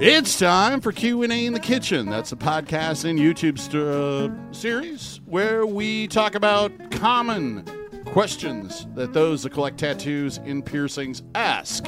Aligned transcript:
It's 0.00 0.38
time 0.38 0.80
for 0.80 0.92
Q&A 0.92 1.46
in 1.46 1.52
the 1.52 1.58
Kitchen. 1.58 2.08
That's 2.08 2.30
a 2.30 2.36
podcast 2.36 3.04
and 3.04 3.18
YouTube 3.18 3.58
st- 3.58 3.82
uh, 3.82 4.52
series 4.52 5.20
where 5.26 5.66
we 5.66 6.06
talk 6.06 6.36
about 6.36 6.70
common 6.92 7.64
questions 8.06 8.86
that 8.94 9.12
those 9.12 9.42
that 9.42 9.50
collect 9.50 9.76
tattoos 9.76 10.38
and 10.38 10.64
piercings 10.64 11.24
ask. 11.34 11.84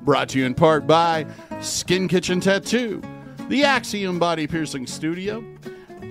Brought 0.00 0.30
to 0.30 0.38
you 0.38 0.46
in 0.46 0.54
part 0.54 0.86
by 0.86 1.26
Skin 1.60 2.08
Kitchen 2.08 2.40
Tattoo, 2.40 3.02
the 3.50 3.62
Axiom 3.62 4.18
Body 4.18 4.46
Piercing 4.46 4.86
Studio. 4.86 5.44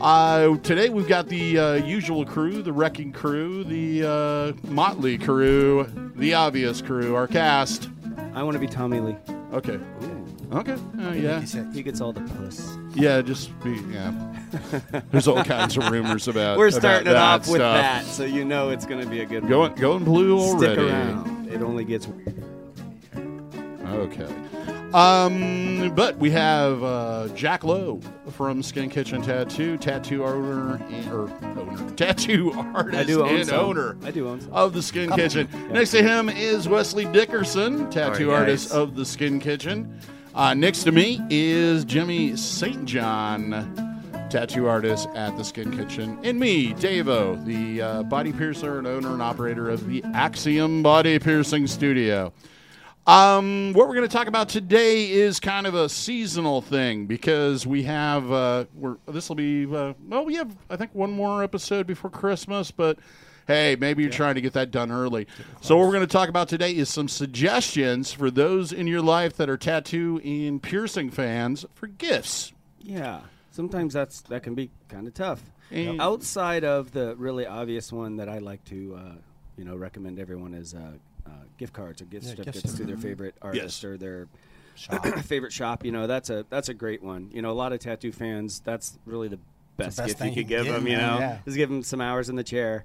Uh, 0.02 0.56
today 0.58 0.90
we've 0.90 1.08
got 1.08 1.30
the 1.30 1.58
uh, 1.58 1.74
usual 1.74 2.26
crew, 2.26 2.62
the 2.62 2.74
Wrecking 2.74 3.12
Crew, 3.12 3.64
the 3.64 4.08
uh, 4.08 4.70
Motley 4.72 5.18
Crew, 5.18 5.88
the 6.16 6.36
Obvious 6.36 6.80
Crew, 6.80 7.16
our 7.16 7.28
cast. 7.28 7.90
I 8.36 8.44
want 8.44 8.54
to 8.54 8.60
be 8.60 8.68
Tommy 8.68 9.00
Lee. 9.00 9.16
Okay. 9.52 9.80
Okay. 10.54 10.74
Uh, 11.00 11.12
yeah. 11.14 11.42
He 11.74 11.82
gets 11.84 12.00
all 12.02 12.14
the 12.14 12.22
puss. 12.22 12.78
Yeah, 12.96 13.22
just 13.22 13.58
be 13.64 13.72
yeah. 13.92 14.12
There's 15.12 15.28
all 15.28 15.44
kinds 15.44 15.78
of 15.78 15.90
rumors 15.90 16.28
about. 16.28 16.58
We're 16.58 16.68
about 16.68 16.80
starting 16.80 17.08
it 17.08 17.14
that 17.14 17.42
off 17.42 17.48
with 17.48 17.58
stuff. 17.58 17.76
that, 17.76 18.06
so 18.06 18.24
you 18.24 18.46
know 18.46 18.70
it's 18.70 18.86
going 18.86 19.02
to 19.04 19.10
be 19.10 19.22
a 19.22 19.26
good 19.26 19.48
Going 19.48 19.72
one. 19.72 19.82
going 19.82 20.04
blue 20.04 20.38
already. 20.38 20.74
Stick 20.76 20.92
around. 20.92 21.50
It 21.52 21.62
only 21.62 21.86
gets 21.86 22.08
weirder. 22.08 22.44
Okay. 23.88 24.28
Um, 24.94 25.92
but 25.96 26.18
we 26.18 26.30
have 26.32 26.84
uh, 26.84 27.28
Jack 27.30 27.64
Lowe 27.64 28.00
from 28.32 28.62
Skin 28.62 28.92
Kitchen 28.92 29.24
Tattoo, 29.24 29.76
tattoo 29.78 30.24
owner 30.24 30.76
and, 30.92 31.12
or 31.12 31.32
owner, 31.58 31.92
tattoo 31.96 32.52
artist 32.76 32.96
I 33.00 33.04
do 33.04 33.24
own 33.24 33.36
and 33.38 33.48
some. 33.48 33.60
owner 33.60 33.98
I 34.04 34.12
do 34.12 34.28
own 34.28 34.42
some. 34.42 34.54
of 34.54 34.74
the 34.74 34.84
Skin 34.84 35.10
Kitchen. 35.12 35.50
Next 35.72 35.90
to 35.92 36.04
him 36.04 36.30
is 36.30 36.68
Wesley 36.70 37.06
Dickerson, 37.06 37.90
tattoo 37.90 38.26
Alright, 38.30 38.42
artist 38.42 38.70
guys. 38.70 38.78
of 38.78 38.96
the 38.96 39.04
Skin 39.06 39.40
Kitchen. 39.40 40.00
Uh, 40.36 40.52
next 40.56 40.84
to 40.84 40.92
me 40.92 41.22
is 41.30 41.86
Jimmy 41.86 42.36
St. 42.36 42.86
John, 42.86 43.52
tattoo 44.32 44.68
artist 44.68 45.08
at 45.14 45.38
the 45.38 45.44
Skin 45.44 45.70
Kitchen. 45.78 46.18
And 46.24 46.40
me, 46.40 46.74
Davo, 46.74 47.44
the 47.46 47.82
uh, 47.82 48.04
body 48.04 48.34
piercer 48.34 48.80
and 48.80 48.88
owner 48.88 49.14
and 49.14 49.22
operator 49.22 49.70
of 49.70 49.88
the 49.88 50.04
Axiom 50.16 50.82
Body 50.82 51.20
Piercing 51.20 51.68
Studio. 51.68 52.34
Um, 53.06 53.74
what 53.74 53.88
we're 53.88 53.94
going 53.94 54.10
to 54.10 54.16
talk 54.16 54.26
about 54.26 54.50
today 54.50 55.12
is 55.12 55.40
kind 55.40 55.68
of 55.68 55.76
a 55.76 55.88
seasonal 55.88 56.62
thing 56.62 57.06
because 57.06 57.68
we 57.68 57.84
have 57.84 58.32
uh, 58.32 58.66
we're 58.74 58.98
this 59.08 59.30
will 59.30 59.36
be 59.36 59.66
uh, 59.66 59.94
well 60.08 60.26
we 60.26 60.36
have 60.36 60.56
I 60.70 60.78
think 60.78 60.96
one 60.96 61.12
more 61.12 61.44
episode 61.44 61.86
before 61.86 62.10
Christmas, 62.10 62.72
but 62.72 62.98
hey, 63.48 63.76
maybe 63.80 64.04
you're 64.04 64.12
trying 64.12 64.36
to 64.36 64.42
get 64.42 64.54
that 64.54 64.72
done 64.72 64.92
early. 64.92 65.28
So 65.62 65.76
what 65.78 65.86
we're 65.86 65.94
going 65.94 66.08
to 66.08 66.12
talk 66.12 66.30
about 66.30 66.48
today 66.50 66.72
is 66.76 66.90
some 66.90 67.08
suggestions 67.08 68.12
for 68.14 68.32
those 68.32 68.72
in 68.72 68.88
your 68.88 69.02
life 69.02 69.36
that 69.38 69.50
are 69.50 69.58
tattoo 69.58 70.20
and 70.24 70.62
piercing 70.62 71.10
fans 71.10 71.66
for 71.74 71.88
gifts. 71.88 72.54
Yeah. 72.82 73.22
Sometimes 73.52 73.94
that's 73.94 74.22
that 74.22 74.44
can 74.44 74.56
be 74.56 74.72
kind 74.90 75.08
of 75.08 75.14
tough. 75.14 75.42
And- 75.72 76.02
Outside 76.02 76.64
of 76.64 76.92
the 76.92 77.16
really 77.16 77.46
obvious 77.46 77.92
one 77.92 78.18
that 78.18 78.30
I 78.30 78.40
like 78.40 78.64
to, 78.66 78.96
uh, 79.00 79.16
you 79.58 79.66
know, 79.66 79.76
recommend 79.76 80.20
everyone 80.20 80.54
is 80.54 80.74
uh, 80.74 80.80
uh, 81.26 81.30
gift 81.58 81.74
cards 81.74 82.02
or 82.02 82.06
gift 82.06 82.26
Yeah, 82.26 82.32
gift 82.36 82.46
certificates 82.46 82.74
to 82.76 82.84
their 82.86 82.98
favorite 82.98 83.36
artist 83.42 83.84
Yes. 83.84 83.84
or 83.84 83.98
their 83.98 84.28
Shop. 84.76 85.06
favorite 85.24 85.54
shop. 85.54 85.86
You 85.86 85.92
know, 85.92 86.08
that's 86.08 86.32
a 86.32 86.46
that's 86.50 86.68
a 86.70 86.74
great 86.74 87.04
one. 87.04 87.30
You 87.32 87.44
know, 87.44 87.52
a 87.52 87.54
lot 87.54 87.74
of 87.74 87.80
tattoo 87.80 88.12
fans. 88.12 88.60
That's 88.66 88.98
really 89.06 89.28
the 89.28 89.38
best, 89.78 89.98
best 89.98 90.08
gift 90.08 90.22
you 90.22 90.28
you 90.30 90.34
could 90.38 90.48
give 90.48 90.66
give, 90.66 90.74
them. 90.74 90.88
You 90.88 90.98
know, 90.98 91.20
yeah. 91.20 91.38
is 91.46 91.56
give 91.56 91.70
them 91.70 91.84
some 91.84 92.02
hours 92.02 92.28
in 92.28 92.36
the 92.36 92.44
chair. 92.44 92.84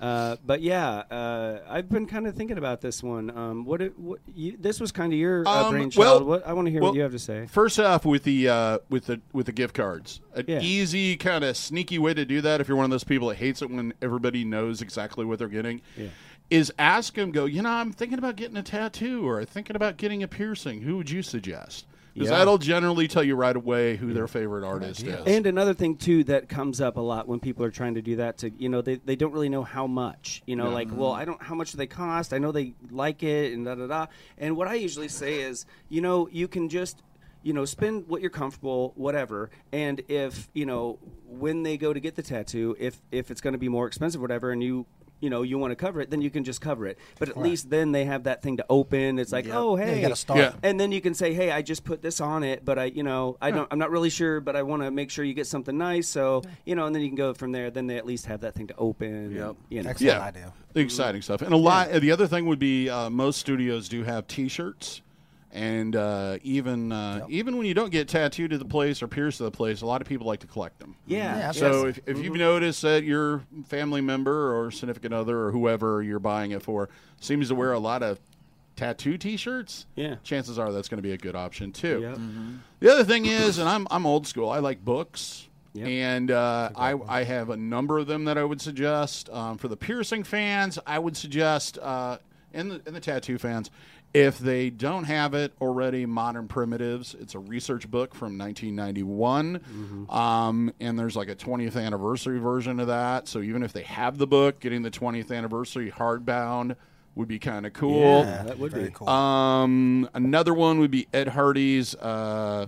Uh, 0.00 0.36
but 0.46 0.62
yeah, 0.62 1.02
uh, 1.10 1.58
I've 1.68 1.90
been 1.90 2.06
kind 2.06 2.26
of 2.26 2.34
thinking 2.34 2.56
about 2.56 2.80
this 2.80 3.02
one. 3.02 3.30
Um, 3.36 3.66
what, 3.66 3.82
it, 3.82 3.98
what 3.98 4.20
you, 4.34 4.56
this 4.58 4.80
was 4.80 4.92
kind 4.92 5.12
of 5.12 5.18
your 5.18 5.46
uh, 5.46 5.64
Um, 5.66 5.72
brainchild. 5.72 5.98
well- 5.98 6.24
what, 6.24 6.46
I 6.46 6.54
want 6.54 6.66
to 6.66 6.72
hear 6.72 6.80
well, 6.80 6.92
what 6.92 6.96
you 6.96 7.02
have 7.02 7.12
to 7.12 7.18
say. 7.18 7.46
First 7.46 7.78
off, 7.78 8.06
with 8.06 8.24
the 8.24 8.48
uh, 8.48 8.78
with 8.88 9.04
the 9.06 9.20
with 9.34 9.44
the 9.46 9.52
gift 9.52 9.74
cards, 9.74 10.20
an 10.34 10.46
Yeah. 10.48 10.60
easy 10.62 11.16
kind 11.16 11.44
of 11.44 11.54
sneaky 11.56 11.98
way 11.98 12.14
to 12.14 12.24
do 12.24 12.40
that 12.40 12.62
if 12.62 12.68
you're 12.68 12.78
one 12.78 12.84
of 12.86 12.90
those 12.90 13.04
people 13.04 13.28
that 13.28 13.36
hates 13.36 13.60
it 13.60 13.70
when 13.70 13.92
everybody 14.00 14.42
knows 14.44 14.80
exactly 14.80 15.26
what 15.26 15.38
they're 15.38 15.48
getting, 15.48 15.82
Yeah. 15.98 16.06
is 16.48 16.72
ask 16.78 17.14
them. 17.14 17.30
Go, 17.30 17.44
you 17.44 17.60
know, 17.60 17.68
I'm 17.70 17.92
thinking 17.92 18.18
about 18.18 18.36
getting 18.36 18.56
a 18.56 18.62
tattoo 18.62 19.28
or 19.28 19.44
thinking 19.44 19.76
about 19.76 19.98
getting 19.98 20.22
a 20.22 20.28
piercing. 20.28 20.80
Who 20.80 20.96
would 20.96 21.10
you 21.10 21.22
suggest? 21.22 21.84
Because 22.14 22.30
Yeah. 22.30 22.38
that'll 22.38 22.58
generally 22.58 23.06
tell 23.08 23.22
you 23.22 23.36
right 23.36 23.54
away 23.54 23.96
who 23.96 24.12
their 24.12 24.26
favorite 24.26 24.64
artist 24.64 25.00
idea. 25.02 25.20
is. 25.22 25.26
And 25.36 25.46
another 25.46 25.74
thing 25.74 25.96
too 25.96 26.24
that 26.24 26.48
comes 26.48 26.80
up 26.80 26.96
a 26.96 27.00
lot 27.00 27.28
when 27.28 27.38
people 27.40 27.64
are 27.64 27.70
trying 27.70 27.94
to 27.94 28.02
do 28.02 28.16
that 28.16 28.38
to 28.38 28.50
you 28.58 28.68
know 28.68 28.80
they, 28.82 28.96
they 28.96 29.16
don't 29.16 29.32
really 29.32 29.48
know 29.48 29.62
how 29.62 29.86
much 29.86 30.42
you 30.46 30.56
know 30.56 30.68
Yeah. 30.68 30.74
like 30.74 30.88
well 30.92 31.12
I 31.12 31.24
don't 31.24 31.40
how 31.42 31.54
much 31.54 31.70
do 31.72 31.78
they 31.78 31.86
cost 31.86 32.32
I 32.32 32.38
know 32.38 32.50
they 32.52 32.74
like 32.90 33.22
it 33.22 33.52
and 33.52 33.64
da 33.64 33.74
da 33.76 33.86
da 33.86 34.06
and 34.38 34.56
what 34.56 34.66
I 34.68 34.74
usually 34.74 35.08
say 35.08 35.40
is 35.42 35.66
you 35.88 36.00
know 36.00 36.28
you 36.32 36.48
can 36.48 36.68
just 36.68 37.02
you 37.42 37.52
know 37.52 37.64
spend 37.64 38.06
what 38.08 38.20
you're 38.20 38.28
comfortable 38.30 38.92
whatever 38.96 39.48
and 39.72 40.02
if 40.08 40.48
you 40.52 40.66
know 40.66 40.98
when 41.26 41.62
they 41.62 41.76
go 41.78 41.92
to 41.92 42.00
get 42.00 42.14
the 42.16 42.22
tattoo 42.22 42.76
if 42.78 43.00
if 43.12 43.30
it's 43.30 43.40
going 43.40 43.52
to 43.54 43.58
be 43.58 43.68
more 43.68 43.86
expensive 43.86 44.20
whatever 44.20 44.50
and 44.50 44.62
you 44.62 44.84
you 45.20 45.30
know 45.30 45.42
you 45.42 45.58
want 45.58 45.70
to 45.70 45.76
cover 45.76 46.00
it 46.00 46.10
then 46.10 46.20
you 46.20 46.30
can 46.30 46.44
just 46.44 46.60
cover 46.60 46.86
it 46.86 46.98
but 47.18 47.28
at 47.28 47.36
least 47.36 47.70
then 47.70 47.92
they 47.92 48.04
have 48.04 48.24
that 48.24 48.42
thing 48.42 48.56
to 48.56 48.64
open 48.70 49.18
it's 49.18 49.32
like 49.32 49.44
Yep. 49.46 49.54
oh 49.56 49.76
Yeah, 49.76 49.84
hey 49.86 49.96
you 49.96 50.02
got 50.02 50.08
to 50.08 50.16
start. 50.16 50.38
Yeah. 50.40 50.52
and 50.62 50.78
then 50.80 50.92
you 50.92 51.00
can 51.00 51.14
say, 51.14 51.32
"Hey, 51.34 51.50
I 51.50 51.62
just 51.62 51.84
put 51.84 52.02
this 52.02 52.20
on 52.20 52.42
it, 52.42 52.64
but 52.64 52.78
I, 52.78 52.84
you 52.86 53.02
know, 53.02 53.36
I 53.40 53.50
don't, 53.50 53.68
I'm 53.70 53.78
not 53.78 53.90
really 53.90 54.10
sure, 54.10 54.40
but 54.40 54.56
I 54.56 54.62
want 54.62 54.82
to 54.82 54.90
make 54.90 55.10
sure 55.10 55.24
you 55.24 55.34
get 55.34 55.46
something 55.46 55.76
nice." 55.76 56.08
So, 56.08 56.42
you 56.64 56.74
know, 56.74 56.86
and 56.86 56.94
then 56.94 57.02
you 57.02 57.08
can 57.08 57.16
go 57.16 57.34
from 57.34 57.52
there. 57.52 57.70
Then 57.70 57.86
they 57.86 57.96
at 57.96 58.06
least 58.06 58.26
have 58.26 58.40
that 58.40 58.54
thing 58.54 58.66
to 58.68 58.76
open. 58.76 59.34
Yep. 59.34 59.46
and, 59.48 59.56
you 59.68 59.82
know, 59.82 59.90
Excellent 59.90 60.14
Yeah. 60.16 60.24
idea. 60.24 60.52
exciting 60.74 61.22
stuff. 61.22 61.42
And 61.42 61.52
a 61.52 61.56
lot. 61.56 61.90
The 61.92 62.10
other 62.12 62.26
thing 62.26 62.46
would 62.46 62.58
be 62.58 62.88
uh, 62.88 63.10
most 63.10 63.38
studios 63.40 63.88
do 63.88 64.02
have 64.04 64.26
T-shirts, 64.26 65.02
and 65.52 65.96
uh, 65.96 66.38
even 66.42 66.92
uh, 66.92 67.26
even 67.28 67.56
when 67.56 67.66
you 67.66 67.74
don't 67.74 67.90
get 67.90 68.08
tattooed 68.08 68.50
to 68.50 68.58
the 68.58 68.64
place 68.64 69.02
or 69.02 69.08
pierced 69.08 69.38
to 69.38 69.44
the 69.44 69.50
place, 69.50 69.82
a 69.82 69.86
lot 69.86 70.00
of 70.00 70.06
people 70.08 70.26
like 70.26 70.40
to 70.40 70.46
collect 70.46 70.78
them. 70.78 70.94
yeah. 71.06 71.38
Yeah, 71.38 71.50
So 71.52 71.86
Yes. 71.86 71.98
if, 72.06 72.18
if 72.18 72.24
you've 72.24 72.36
noticed 72.36 72.82
that 72.82 73.02
your 73.04 73.42
family 73.66 74.00
member 74.00 74.56
or 74.56 74.70
significant 74.70 75.12
other 75.14 75.38
or 75.46 75.50
whoever 75.52 76.02
you're 76.02 76.18
buying 76.20 76.52
it 76.52 76.62
for 76.62 76.88
seems 77.20 77.48
to 77.48 77.54
wear 77.54 77.72
a 77.72 77.78
lot 77.80 78.02
of 78.02 78.20
tattoo 78.76 79.18
T-shirts, 79.18 79.86
Yeah. 79.96 80.16
chances 80.22 80.58
are 80.58 80.72
that's 80.72 80.88
going 80.88 80.98
to 80.98 81.02
be 81.02 81.12
a 81.12 81.18
good 81.18 81.34
option 81.36 81.72
too. 81.72 82.00
Yep. 82.00 82.18
The 82.80 82.92
other 82.92 83.04
thing 83.04 83.26
is, 83.26 83.58
and 83.58 83.68
I'm 83.68 83.86
I'm 83.90 84.06
old 84.06 84.26
school. 84.26 84.48
I 84.50 84.60
like 84.60 84.84
books, 84.84 85.48
Yep. 85.74 85.86
and 85.88 86.30
uh, 86.30 86.70
I 86.76 86.94
I 87.08 87.24
have 87.24 87.50
a 87.50 87.56
number 87.56 87.98
of 87.98 88.06
them 88.06 88.24
that 88.24 88.38
I 88.38 88.44
would 88.44 88.60
suggest 88.60 89.28
um, 89.30 89.58
for 89.58 89.68
the 89.68 89.76
piercing 89.76 90.22
fans. 90.24 90.78
I 90.86 90.98
would 90.98 91.16
suggest 91.16 91.76
uh, 91.78 92.18
and 92.54 92.70
the 92.70 92.82
and 92.86 92.94
the 92.96 93.00
tattoo 93.00 93.36
fans. 93.38 93.70
If 94.12 94.38
they 94.40 94.70
don't 94.70 95.04
have 95.04 95.34
it 95.34 95.52
already, 95.60 96.04
Modern 96.04 96.48
Primitives. 96.48 97.14
It's 97.20 97.36
a 97.36 97.38
research 97.38 97.88
book 97.88 98.12
from 98.12 98.36
1991, 98.36 100.06
um, 100.10 100.72
and 100.80 100.98
there's 100.98 101.14
like 101.14 101.28
a 101.28 101.36
20th 101.36 101.76
anniversary 101.80 102.40
version 102.40 102.80
of 102.80 102.88
that. 102.88 103.28
So 103.28 103.40
even 103.40 103.62
if 103.62 103.72
they 103.72 103.82
have 103.82 104.18
the 104.18 104.26
book, 104.26 104.58
getting 104.58 104.82
the 104.82 104.90
20th 104.90 105.30
anniversary 105.30 105.92
hardbound 105.92 106.74
would 107.14 107.28
be 107.28 107.38
kind 107.38 107.66
of 107.66 107.72
cool. 107.72 108.24
Yeah, 108.24 108.42
that 108.44 108.58
would 108.58 108.72
Very 108.72 108.86
be. 108.86 108.90
cool. 108.90 109.08
Um, 109.08 110.08
another 110.12 110.54
one 110.54 110.80
would 110.80 110.90
be 110.90 111.06
Ed 111.12 111.28
Hardy's. 111.28 111.94
Uh, 111.94 112.66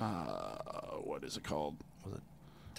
uh, 0.00 0.56
what 1.04 1.22
is 1.22 1.36
it 1.36 1.44
called? 1.44 1.76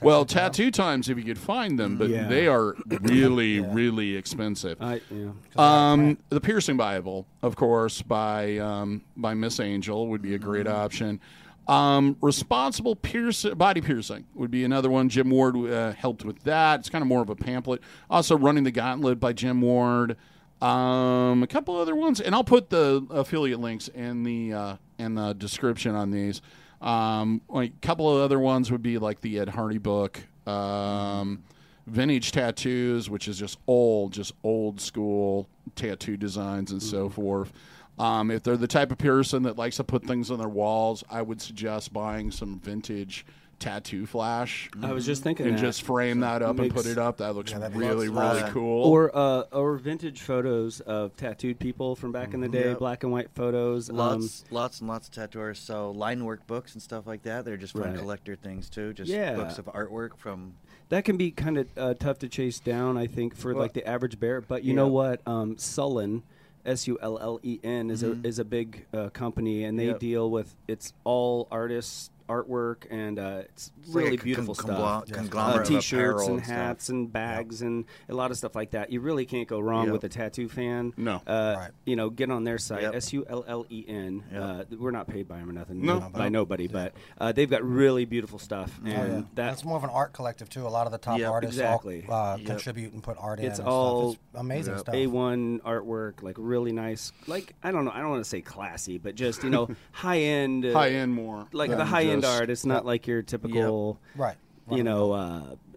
Well, 0.01 0.25
Tattoo 0.25 0.35
Time? 0.35 0.51
tattoo 0.51 0.71
times 0.71 1.09
if 1.09 1.17
you 1.17 1.23
could 1.23 1.37
find 1.37 1.77
them, 1.79 1.97
but 1.97 2.09
Yeah. 2.09 2.27
they 2.27 2.47
are 2.47 2.75
really, 3.01 3.59
really 3.59 4.15
expensive. 4.15 4.81
I, 4.81 5.01
yeah. 5.09 5.29
Um, 5.57 6.17
the 6.29 6.41
Piercing 6.41 6.77
Bible, 6.77 7.25
of 7.41 7.55
course, 7.55 8.01
by 8.01 8.57
um, 8.57 9.03
by 9.15 9.33
Miss 9.33 9.59
Angel 9.59 10.07
would 10.07 10.21
be 10.21 10.33
a 10.35 10.39
great 10.39 10.67
option. 10.67 11.19
Um, 11.67 12.17
responsible 12.21 12.95
pierce, 12.95 13.45
body 13.45 13.81
piercing 13.81 14.25
would 14.33 14.51
be 14.51 14.63
another 14.63 14.89
one. 14.89 15.07
Jim 15.09 15.29
Ward 15.29 15.55
uh, 15.55 15.93
helped 15.93 16.25
with 16.25 16.43
that. 16.43 16.79
It's 16.81 16.89
kind 16.89 17.01
of 17.03 17.07
more 17.07 17.21
of 17.21 17.29
a 17.29 17.35
pamphlet. 17.35 17.81
Also, 18.09 18.35
Running 18.37 18.63
the 18.63 18.71
Gauntlet 18.71 19.19
by 19.19 19.31
Jim 19.33 19.61
Ward. 19.61 20.17
Um, 20.61 21.41
a 21.43 21.47
couple 21.47 21.75
other 21.77 21.95
ones, 21.95 22.19
and 22.21 22.35
I'll 22.35 22.43
put 22.43 22.69
the 22.69 23.05
affiliate 23.09 23.59
links 23.59 23.87
in 23.87 24.23
the 24.23 24.53
uh, 24.53 24.75
in 24.99 25.15
the 25.15 25.33
description 25.33 25.95
on 25.95 26.11
these. 26.11 26.41
Um, 26.81 27.41
like 27.47 27.71
a 27.71 27.85
couple 27.85 28.09
of 28.09 28.21
other 28.21 28.39
ones 28.39 28.71
would 28.71 28.81
be 28.81 28.97
like 28.97 29.21
the 29.21 29.39
Ed 29.39 29.49
Hardy 29.49 29.77
book. 29.77 30.19
Um, 30.47 31.43
vintage 31.85 32.31
tattoos, 32.31 33.09
which 33.09 33.27
is 33.27 33.37
just 33.37 33.59
old, 33.67 34.13
just 34.13 34.33
old 34.43 34.81
school 34.81 35.47
tattoo 35.75 36.17
designs 36.17 36.71
and 36.71 36.81
so 36.81 37.09
forth. 37.09 37.51
Um, 37.99 38.31
if 38.31 38.41
they're 38.41 38.57
the 38.57 38.67
type 38.67 38.91
of 38.91 38.97
person 38.97 39.43
that 39.43 39.57
likes 39.57 39.77
to 39.77 39.83
put 39.83 40.03
things 40.05 40.31
on 40.31 40.39
their 40.39 40.49
walls, 40.49 41.03
I 41.09 41.21
would 41.21 41.41
suggest 41.41 41.93
buying 41.93 42.31
some 42.31 42.59
vintage 42.59 43.25
tattoo 43.61 44.05
flash 44.05 44.69
I 44.81 44.91
was 44.91 45.05
just 45.05 45.23
thinking 45.23 45.45
and 45.47 45.55
that. 45.57 45.61
just 45.61 45.83
frame 45.83 46.19
that 46.21 46.41
up 46.41 46.49
and 46.51 46.59
makes- 46.61 46.73
put 46.73 46.85
it 46.85 46.97
up. 46.97 47.17
That 47.17 47.35
looks 47.35 47.51
Yeah, 47.51 47.59
that 47.59 47.73
really, 47.75 48.09
looks 48.09 48.19
really 48.27 48.41
nice. 48.41 48.51
cool. 48.51 48.83
or 48.83 49.15
uh, 49.15 49.43
or 49.53 49.77
vintage 49.77 50.19
photos 50.21 50.79
of 50.81 51.15
tattooed 51.15 51.59
people 51.59 51.95
from 51.95 52.11
back 52.11 52.33
in 52.33 52.41
the 52.41 52.49
day, 52.49 52.69
Yep. 52.69 52.79
black 52.79 53.03
and 53.03 53.11
white 53.11 53.29
photos. 53.35 53.89
Um, 53.89 53.95
Lots, 53.97 54.43
lots 54.51 54.79
and 54.79 54.89
lots 54.89 55.07
of 55.07 55.13
tattooers 55.13 55.59
So 55.59 55.91
line 55.91 56.25
work 56.25 56.45
books 56.47 56.73
and 56.73 56.81
stuff 56.81 57.05
like 57.07 57.23
that. 57.23 57.45
They're 57.45 57.55
just 57.57 57.73
fun 57.73 57.83
Right. 57.91 57.97
collector 57.99 58.35
things 58.35 58.69
too. 58.69 58.93
Just 58.93 59.09
Yeah. 59.11 59.35
books 59.35 59.57
of 59.57 59.65
artwork 59.65 60.17
from. 60.17 60.55
that 60.89 61.05
can 61.05 61.15
be 61.15 61.31
kind 61.31 61.57
of 61.57 61.67
uh, 61.77 61.93
tough 61.93 62.19
to 62.19 62.27
chase 62.27 62.59
down, 62.59 62.97
I 62.97 63.07
think, 63.07 63.33
for 63.35 63.53
Well- 63.53 63.61
like 63.63 63.71
the 63.73 63.87
average 63.87 64.19
bear. 64.19 64.41
But 64.41 64.65
you 64.65 64.73
know 64.73 64.87
Yeah. 64.87 64.91
what? 64.91 65.21
Um, 65.25 65.55
Sullen, 65.57 66.23
S 66.65 66.85
U 66.87 66.97
L 67.01 67.17
L 67.19 67.39
E 67.43 67.59
N 67.63 67.89
is 67.89 68.03
a 68.03 68.11
is 68.23 68.37
a 68.39 68.43
big 68.45 68.85
uh, 68.93 69.09
company, 69.09 69.63
and 69.63 69.79
they 69.79 69.87
Yep. 69.87 69.99
deal 69.99 70.29
with 70.29 70.55
it's 70.67 70.91
all 71.05 71.47
artists 71.49 72.09
artwork 72.31 72.85
and 72.89 73.19
uh, 73.19 73.41
it's 73.45 73.71
It's 73.79 73.89
like 73.89 74.03
really 74.05 74.15
a 74.15 74.17
con- 74.17 74.23
beautiful 74.25 74.55
conglo- 74.55 74.63
stuff. 74.63 75.03
Yeah. 75.07 75.13
Uh, 75.15 75.17
conglomerate 75.19 75.61
of 75.61 75.67
t-shirts 75.67 75.91
apparel 75.91 76.27
and 76.27 76.35
and 76.37 76.45
stuff. 76.45 76.55
hats 76.57 76.89
and 76.89 77.11
bags 77.11 77.61
and 77.61 77.85
a 78.09 78.13
lot 78.13 78.31
of 78.31 78.37
stuff 78.37 78.55
like 78.55 78.71
that. 78.71 78.91
You 78.91 79.01
really 79.01 79.25
can't 79.25 79.47
go 79.47 79.59
wrong 79.59 79.85
Yep. 79.85 79.93
with 79.93 80.03
a 80.05 80.09
tattoo 80.09 80.47
fan. 80.49 80.93
No. 80.97 81.21
uh, 81.27 81.55
Right. 81.57 81.71
you 81.85 81.95
know, 81.95 82.09
get 82.09 82.29
on 82.31 82.43
their 82.43 82.57
site 82.57 82.81
Yep. 82.83 82.95
S 82.95 83.13
U 83.13 83.25
L 83.29 83.43
L 83.47 83.65
E 83.69 83.85
N. 83.87 84.23
Uh, 84.35 84.63
We're 84.77 84.91
not 84.91 85.07
paid 85.07 85.27
by 85.27 85.37
them 85.37 85.49
or 85.49 85.53
nothing. 85.53 85.85
No. 85.85 85.99
by 86.13 86.29
nobody, 86.29 86.67
but 86.67 86.93
uh, 87.19 87.31
they've 87.31 87.49
got 87.49 87.63
really 87.63 88.05
beautiful 88.05 88.39
stuff, 88.39 88.79
and 88.85 88.93
Oh, 88.93 89.05
yeah. 89.05 89.21
that 89.35 89.51
That's 89.51 89.65
more 89.65 89.77
of 89.77 89.83
an 89.83 89.89
art 89.89 90.13
collective 90.13 90.47
too. 90.49 90.65
A 90.65 90.69
lot 90.69 90.85
of 90.85 90.91
the 90.91 90.97
top 90.97 91.19
Yep, 91.19 91.29
artists 91.31 91.55
exactly. 91.57 92.05
all 92.07 92.15
uh, 92.33 92.37
Yep. 92.37 92.45
contribute 92.47 92.93
and 92.93 93.03
put 93.03 93.17
art 93.19 93.39
in. 93.39 93.45
It's 93.47 93.59
all- 93.59 94.13
stuff. 94.13 94.23
It's 94.31 94.39
amazing 94.39 94.73
Yep. 94.73 94.79
stuff. 94.81 94.95
A1 94.95 95.59
artwork, 95.61 96.21
like 96.23 96.35
really 96.39 96.71
nice. 96.71 97.11
Like 97.27 97.53
I 97.63 97.71
don't 97.71 97.85
know, 97.85 97.91
I 97.93 97.99
don't 97.99 98.09
want 98.11 98.23
to 98.23 98.29
say 98.29 98.41
classy, 98.41 98.97
but 98.97 99.15
just 99.15 99.43
you 99.43 99.49
know, 99.49 99.67
high 99.91 100.19
end. 100.19 100.65
uh, 100.65 100.73
High 100.73 100.91
end 100.91 101.13
more. 101.13 101.47
like 101.51 101.69
the 101.71 101.85
high 101.85 102.03
end 102.03 102.20
just- 102.21 102.39
art. 102.39 102.49
It's 102.49 102.65
not 102.65 102.85
like 102.85 103.07
your 103.07 103.21
typical, 103.21 103.99
Right. 104.15 104.37
you 104.71 104.83
know, 104.83 105.11
uh, 105.11 105.15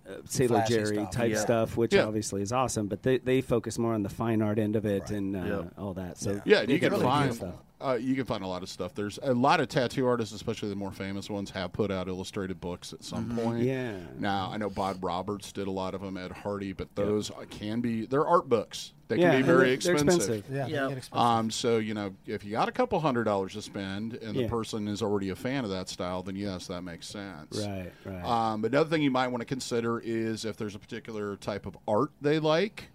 uh, 0.06 0.16
Sailor 0.26 0.58
Flashy 0.58 0.74
Jerry 0.74 0.96
stuff. 0.96 1.10
type 1.10 1.30
Yeah. 1.32 1.38
stuff, 1.40 1.76
which 1.76 1.94
Yeah. 1.94 2.04
obviously 2.04 2.42
is 2.42 2.52
awesome. 2.52 2.88
But 2.88 3.02
they, 3.02 3.18
they 3.18 3.40
focus 3.40 3.78
more 3.78 3.94
on 3.94 4.02
the 4.02 4.08
fine 4.10 4.42
art 4.42 4.58
end 4.58 4.76
of 4.76 4.84
it 4.84 5.02
Right. 5.02 5.10
and 5.12 5.34
uh, 5.36 5.44
Yep. 5.44 5.72
all 5.78 5.94
that. 5.94 6.18
So 6.18 6.40
Yeah, 6.44 6.64
they 6.66 6.74
you 6.74 6.78
get 6.78 6.90
can 6.90 6.92
really 6.92 7.04
find 7.04 7.34
stuff. 7.34 7.54
Uh, 7.80 7.98
you 8.00 8.14
can 8.14 8.24
find 8.24 8.42
a 8.44 8.46
lot 8.46 8.62
of 8.62 8.68
stuff. 8.68 8.94
There's 8.94 9.18
a 9.22 9.34
lot 9.34 9.60
of 9.60 9.68
tattoo 9.68 10.06
artists, 10.06 10.32
especially 10.34 10.68
the 10.70 10.76
more 10.76 10.92
famous 10.92 11.28
ones, 11.28 11.50
have 11.50 11.72
put 11.72 11.90
out 11.90 12.08
illustrated 12.08 12.60
books 12.60 12.92
at 12.92 13.02
some 13.04 13.36
point. 13.36 13.58
Mm-hmm. 13.60 13.68
Yeah. 13.68 13.96
Now 14.18 14.48
I 14.52 14.56
know 14.56 14.70
Bob 14.70 15.02
Roberts 15.04 15.52
did 15.52 15.66
a 15.66 15.70
lot 15.70 15.94
of 15.94 16.00
them. 16.00 16.16
Ed 16.16 16.30
Hardy, 16.32 16.72
but 16.72 16.94
those 16.94 17.30
can 17.50 17.80
be 17.80 18.06
they're 18.06 18.26
art 18.26 18.48
books. 18.48 18.92
They 19.08 19.16
Yeah, 19.18 19.32
can 19.32 19.40
be 19.42 19.46
very 19.46 19.58
they're- 19.58 19.76
they're 19.76 19.94
expensive. 19.94 20.34
expensive. 20.38 20.70
Yeah. 20.70 20.86
they 20.86 20.92
expensive. 20.96 21.14
Um, 21.18 21.50
so 21.50 21.76
you 21.78 21.92
know, 21.94 22.14
if 22.26 22.42
you 22.44 22.52
got 22.52 22.68
a 22.68 22.72
couple 22.72 22.98
hundred 23.00 23.24
dollars 23.24 23.52
to 23.54 23.60
spend, 23.62 24.14
and 24.14 24.34
the 24.34 24.48
person 24.48 24.88
is 24.88 25.02
already 25.02 25.28
a 25.30 25.36
fan 25.36 25.64
of 25.64 25.70
that 25.70 25.88
style, 25.90 26.22
then 26.22 26.36
yes, 26.36 26.68
that 26.68 26.82
makes 26.82 27.06
sense. 27.08 27.58
Right, 27.58 27.92
right. 28.06 28.24
Um, 28.24 28.64
another 28.64 28.88
thing 28.88 29.02
you 29.02 29.10
might 29.10 29.28
want 29.28 29.40
to 29.42 29.46
consider 29.46 29.98
is 30.00 30.44
if 30.46 30.56
there's 30.56 30.74
a 30.74 30.78
particular 30.78 31.36
type 31.36 31.66
of 31.66 31.76
art 31.86 32.12
they 32.22 32.38
like. 32.38 32.88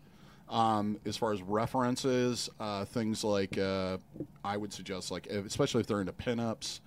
Um, 0.50 1.00
as 1.06 1.16
far 1.16 1.31
as 1.31 1.42
references, 1.44 2.50
uh, 2.60 2.86
things 2.86 3.24
like 3.24 3.57
uh, 3.57 3.98
I 4.44 4.57
would 4.57 4.74
suggest, 4.74 5.12
like 5.12 5.28
if- 5.28 5.46
especially 5.46 5.81
if 5.81 5.88
they're 5.88 6.00
into 6.01 6.12
pinups, 6.13 6.80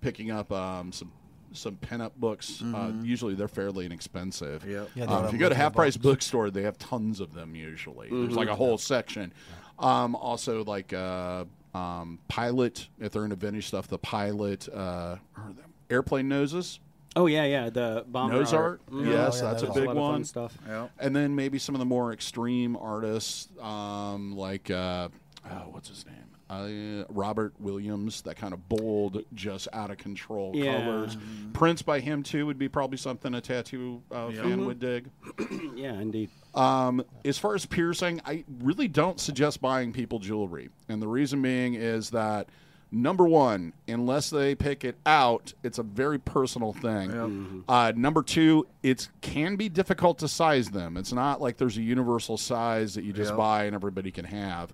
picking 0.00 0.30
up 0.30 0.50
um, 0.52 0.90
some 0.92 1.12
some 1.52 1.76
pinup 1.76 2.10
books. 2.16 2.60
Uh, 2.62 2.92
usually 3.02 3.34
they're 3.34 3.48
fairly 3.48 3.86
inexpensive. 3.86 4.64
Yep. 4.66 4.90
Yeah, 4.94 5.04
Um, 5.04 5.24
if 5.26 5.32
you 5.32 5.38
go 5.38 5.44
to 5.48 5.54
multiple 5.54 5.56
half 5.56 5.74
price 5.74 5.96
books. 5.96 6.04
bookstore, 6.26 6.50
they 6.50 6.62
have 6.62 6.76
tons 6.76 7.20
of 7.20 7.32
them. 7.32 7.54
Usually, 7.54 8.08
there's 8.10 8.34
like 8.34 8.48
a 8.48 8.54
whole 8.54 8.76
section. 8.78 9.32
Um, 9.78 10.14
also, 10.16 10.62
like 10.64 10.92
uh, 10.92 11.44
um, 11.74 12.18
pilot, 12.28 12.88
if 12.98 13.12
they're 13.12 13.24
into 13.24 13.36
vintage 13.36 13.68
stuff, 13.68 13.86
the 13.88 13.98
pilot 13.98 14.68
uh, 14.68 15.16
or 15.36 15.52
the 15.56 15.94
airplane 15.94 16.28
noses. 16.28 16.80
Oh 17.16 17.26
yeah, 17.26 17.44
yeah. 17.44 17.70
The 17.70 18.04
bomber 18.08 18.34
Nose 18.34 18.52
art, 18.52 18.80
Mhm. 18.90 19.06
yes, 19.06 19.40
Oh, 19.40 19.44
yeah, 19.46 19.50
that's 19.52 19.62
a 19.62 19.66
those. 19.66 19.76
a 19.76 19.78
big 19.80 19.86
lot 19.88 19.96
of 19.96 20.02
fun 20.02 20.10
one. 20.12 20.24
stuff. 20.24 20.58
Yep. 20.66 20.90
And 20.98 21.16
then 21.16 21.34
maybe 21.34 21.58
some 21.58 21.74
of 21.74 21.78
the 21.78 21.84
more 21.86 22.12
extreme 22.12 22.76
artists, 22.76 23.48
um, 23.60 24.36
like 24.36 24.70
uh, 24.70 25.08
oh, 25.50 25.54
what's 25.70 25.88
his 25.88 26.04
name, 26.06 26.14
uh, 26.50 27.04
Robert 27.12 27.54
Williams. 27.58 28.22
That 28.22 28.36
kind 28.36 28.54
of 28.54 28.68
bold, 28.68 29.22
just 29.34 29.68
out 29.72 29.90
of 29.90 29.98
control 29.98 30.52
Yeah. 30.54 30.80
colors. 30.80 31.16
Prince 31.52 31.82
by 31.82 32.00
him 32.00 32.22
too 32.22 32.46
would 32.46 32.58
be 32.58 32.68
probably 32.68 32.98
something 32.98 33.34
a 33.34 33.40
tattoo 33.40 34.02
uh, 34.14 34.30
Yeah. 34.32 34.42
fan 34.42 34.64
would 34.66 34.78
dig. 34.80 35.10
Yeah, 35.74 35.92
indeed. 36.00 36.30
Um, 36.54 37.04
as 37.24 37.38
far 37.38 37.54
as 37.54 37.64
piercing, 37.66 38.20
I 38.24 38.44
really 38.62 38.88
don't 38.88 39.20
suggest 39.20 39.60
buying 39.60 39.92
people 39.92 40.18
jewelry, 40.18 40.70
and 40.88 41.00
the 41.00 41.06
reason 41.06 41.40
being 41.40 41.74
is 41.74 42.10
that 42.10 42.48
number 42.90 43.26
one, 43.26 43.72
unless 43.86 44.30
they 44.30 44.54
pick 44.54 44.84
it 44.84 44.96
out, 45.06 45.52
it's 45.62 45.78
a 45.78 45.82
very 45.82 46.18
personal 46.18 46.72
thing. 46.72 47.64
Uh, 47.68 47.92
number 47.94 48.22
two, 48.22 48.66
it 48.82 49.08
can 49.20 49.56
be 49.56 49.68
difficult 49.68 50.18
to 50.20 50.28
size 50.28 50.70
them. 50.70 50.96
It's 50.96 51.12
not 51.12 51.40
like 51.40 51.56
there's 51.56 51.76
a 51.76 51.82
universal 51.82 52.36
size 52.36 52.94
that 52.94 53.04
you 53.04 53.12
just 53.12 53.30
Yep. 53.30 53.36
buy 53.38 53.64
and 53.64 53.74
everybody 53.74 54.10
can 54.10 54.24
have. 54.24 54.72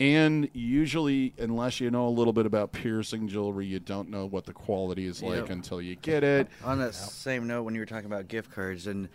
And 0.00 0.48
usually, 0.52 1.32
unless 1.38 1.80
you 1.80 1.90
know 1.90 2.08
a 2.08 2.10
little 2.10 2.32
bit 2.32 2.46
about 2.46 2.72
piercing 2.72 3.28
jewelry, 3.28 3.66
you 3.66 3.78
don't 3.80 4.10
know 4.10 4.26
what 4.26 4.44
the 4.46 4.52
quality 4.52 5.06
is 5.06 5.22
like 5.22 5.36
Yep. 5.40 5.50
until 5.50 5.80
you 5.80 5.96
get 5.96 6.22
it. 6.24 6.48
On 6.64 6.78
that 6.78 6.94
same 6.94 7.46
note, 7.46 7.62
when 7.62 7.74
you 7.74 7.80
were 7.80 7.86
talking 7.86 8.06
about 8.06 8.28
gift 8.28 8.50
cards, 8.50 8.86
and 8.86 9.08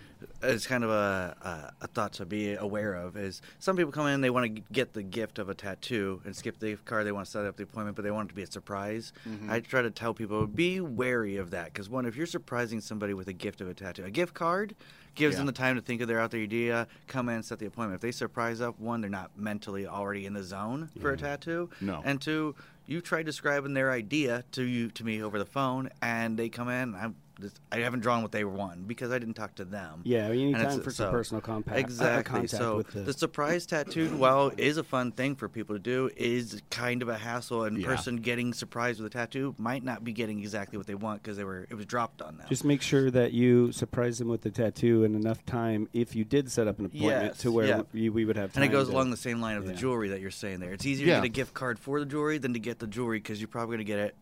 it's 0.44 0.66
kind 0.68 0.83
of 0.83 0.89
a, 0.89 1.74
a, 1.81 1.83
a 1.86 1.88
thought 1.88 2.13
to 2.13 2.25
be 2.25 2.54
aware 2.54 2.94
of 2.94 3.18
is 3.18 3.42
some 3.60 3.75
people 3.75 3.92
come 3.92 4.07
in, 4.07 4.22
they 4.22 4.30
want 4.30 4.56
to 4.56 4.62
get 4.72 4.94
the 4.94 5.04
gift 5.04 5.39
of 5.39 5.50
a 5.50 5.56
tattoo 5.56 6.22
and 6.25 6.36
skip 6.36 6.60
the 6.60 6.69
gift 6.72 6.86
card. 6.86 7.06
They 7.06 7.12
want 7.12 7.25
to 7.25 7.31
set 7.31 7.45
up 7.45 7.57
the 7.57 7.63
appointment, 7.63 7.95
but 7.95 8.04
they 8.04 8.12
want 8.12 8.28
it 8.28 8.30
to 8.30 8.36
be 8.36 8.44
a 8.44 8.48
surprise. 8.48 9.13
Mm-hmm. 9.28 9.51
I 9.51 9.60
try 9.62 9.81
to 9.81 9.92
tell 9.92 10.13
people 10.13 10.45
be 10.48 10.80
wary 10.81 11.38
of 11.38 11.51
that 11.51 11.66
because 11.66 11.89
one, 11.89 12.06
if 12.06 12.16
you're 12.16 12.25
surprising 12.28 12.81
somebody 12.81 13.13
with 13.13 13.28
a 13.28 13.33
gift 13.33 13.62
of 13.62 13.68
a 13.69 13.74
tattoo, 13.74 14.04
a 14.06 14.12
gift 14.12 14.31
card 14.33 14.75
gives 15.16 15.36
them 15.38 15.45
the 15.45 15.51
time 15.51 15.75
to 15.75 15.81
think 15.81 16.01
of 16.01 16.07
their 16.07 16.19
out 16.19 16.31
their 16.31 16.42
idea, 16.42 16.88
come 17.07 17.30
in, 17.30 17.44
set 17.44 17.60
the 17.60 17.66
appointment. 17.66 17.95
If 17.95 18.01
they 18.01 18.12
surprise 18.12 18.62
up, 18.62 18.80
one, 18.80 19.01
they're 19.01 19.10
not 19.10 19.31
mentally 19.38 19.88
already 19.88 20.25
in 20.25 20.33
the 20.33 20.44
zone 20.44 20.89
for 21.00 21.12
a 21.12 21.16
mm-hmm. 21.16 21.25
tattoo, 21.25 21.69
No. 21.81 22.01
and 22.06 22.22
two, 22.22 22.56
you 22.88 23.01
try 23.01 23.24
describing 23.24 23.74
their 23.74 23.92
idea 23.92 24.44
to 24.54 24.63
you 24.63 24.89
to 24.92 25.04
me 25.04 25.22
over 25.22 25.38
the 25.38 25.45
phone, 25.45 25.89
and 26.01 26.38
they 26.38 26.50
come 26.50 26.69
in. 26.69 26.95
I'm, 26.95 27.16
this- 27.41 27.53
I 27.71 27.77
haven't 27.79 27.99
drawn 28.01 28.21
what 28.21 28.31
they 28.31 28.43
want 28.45 28.88
because 28.88 29.11
I 29.11 29.19
didn't 29.19 29.33
talk 29.33 29.55
to 29.55 29.65
them. 29.65 30.01
Yeah, 30.03 30.29
you 30.31 30.45
need 30.47 30.55
And 30.55 30.63
time 30.69 30.81
for 30.81 30.91
some 30.91 31.07
so- 31.07 31.11
personal 31.11 31.41
compact, 31.41 31.77
uh, 31.77 31.79
Exactly. 31.79 32.23
contact 32.31 32.49
so 32.51 32.81
the, 32.83 33.01
the 33.01 33.13
surprise 33.13 33.65
tattoo, 33.65 34.09
while 34.17 34.51
is 34.57 34.77
a 34.77 34.83
fun 34.83 35.11
thing 35.11 35.35
for 35.35 35.49
people 35.49 35.75
to 35.75 35.79
do, 35.79 36.09
is 36.15 36.61
kind 36.69 37.01
of 37.01 37.09
a 37.09 37.17
hassle. 37.17 37.63
And 37.65 37.77
Yeah. 37.77 37.88
person 37.88 38.17
getting 38.17 38.53
surprised 38.53 39.01
with 39.01 39.11
a 39.13 39.17
tattoo 39.17 39.55
might 39.57 39.83
not 39.83 40.03
be 40.03 40.13
getting 40.13 40.39
exactly 40.39 40.77
what 40.77 40.88
they 40.88 40.95
want 40.95 41.21
because 41.23 41.38
they 41.38 41.43
were 41.43 41.67
it 41.69 41.75
was 41.75 41.85
dropped 41.85 42.21
on 42.21 42.38
them. 42.38 42.47
Just 42.49 42.63
make 42.65 42.81
sure 42.81 43.09
that 43.11 43.33
you 43.33 43.71
surprise 43.71 44.19
them 44.19 44.27
with 44.27 44.41
the 44.41 44.51
tattoo 44.51 45.03
in 45.03 45.15
enough 45.15 45.45
time. 45.45 45.87
If 45.94 46.15
you 46.15 46.23
did 46.23 46.51
set 46.51 46.67
up 46.67 46.79
an 46.79 46.85
appointment 46.85 47.25
Yes, 47.25 47.37
to 47.39 47.51
where 47.51 47.67
yeah. 47.67 47.81
you, 47.94 48.11
we 48.11 48.25
would 48.25 48.37
have 48.37 48.53
time. 48.53 48.63
and 48.63 48.71
it 48.71 48.73
goes 48.73 48.87
to- 48.87 48.94
along 48.94 49.11
the 49.11 49.17
same 49.17 49.41
line 49.41 49.57
of 49.57 49.65
yeah. 49.65 49.71
the 49.71 49.77
jewelry 49.77 50.09
that 50.09 50.21
you're 50.21 50.31
saying 50.31 50.59
there. 50.59 50.73
It's 50.73 50.85
easier 50.85 51.07
to 51.07 51.11
get 51.13 51.23
a 51.23 51.29
gift 51.29 51.53
card 51.53 51.79
for 51.79 51.99
the 51.99 52.05
jewelry 52.05 52.37
than 52.37 52.53
to 52.53 52.59
get 52.59 52.79
the 52.79 52.87
jewelry 52.87 53.17
because 53.19 53.39
you're 53.41 53.47
probably 53.47 53.77
going 53.77 53.85
to 53.85 53.91
get 53.91 53.99
it, 53.99 54.15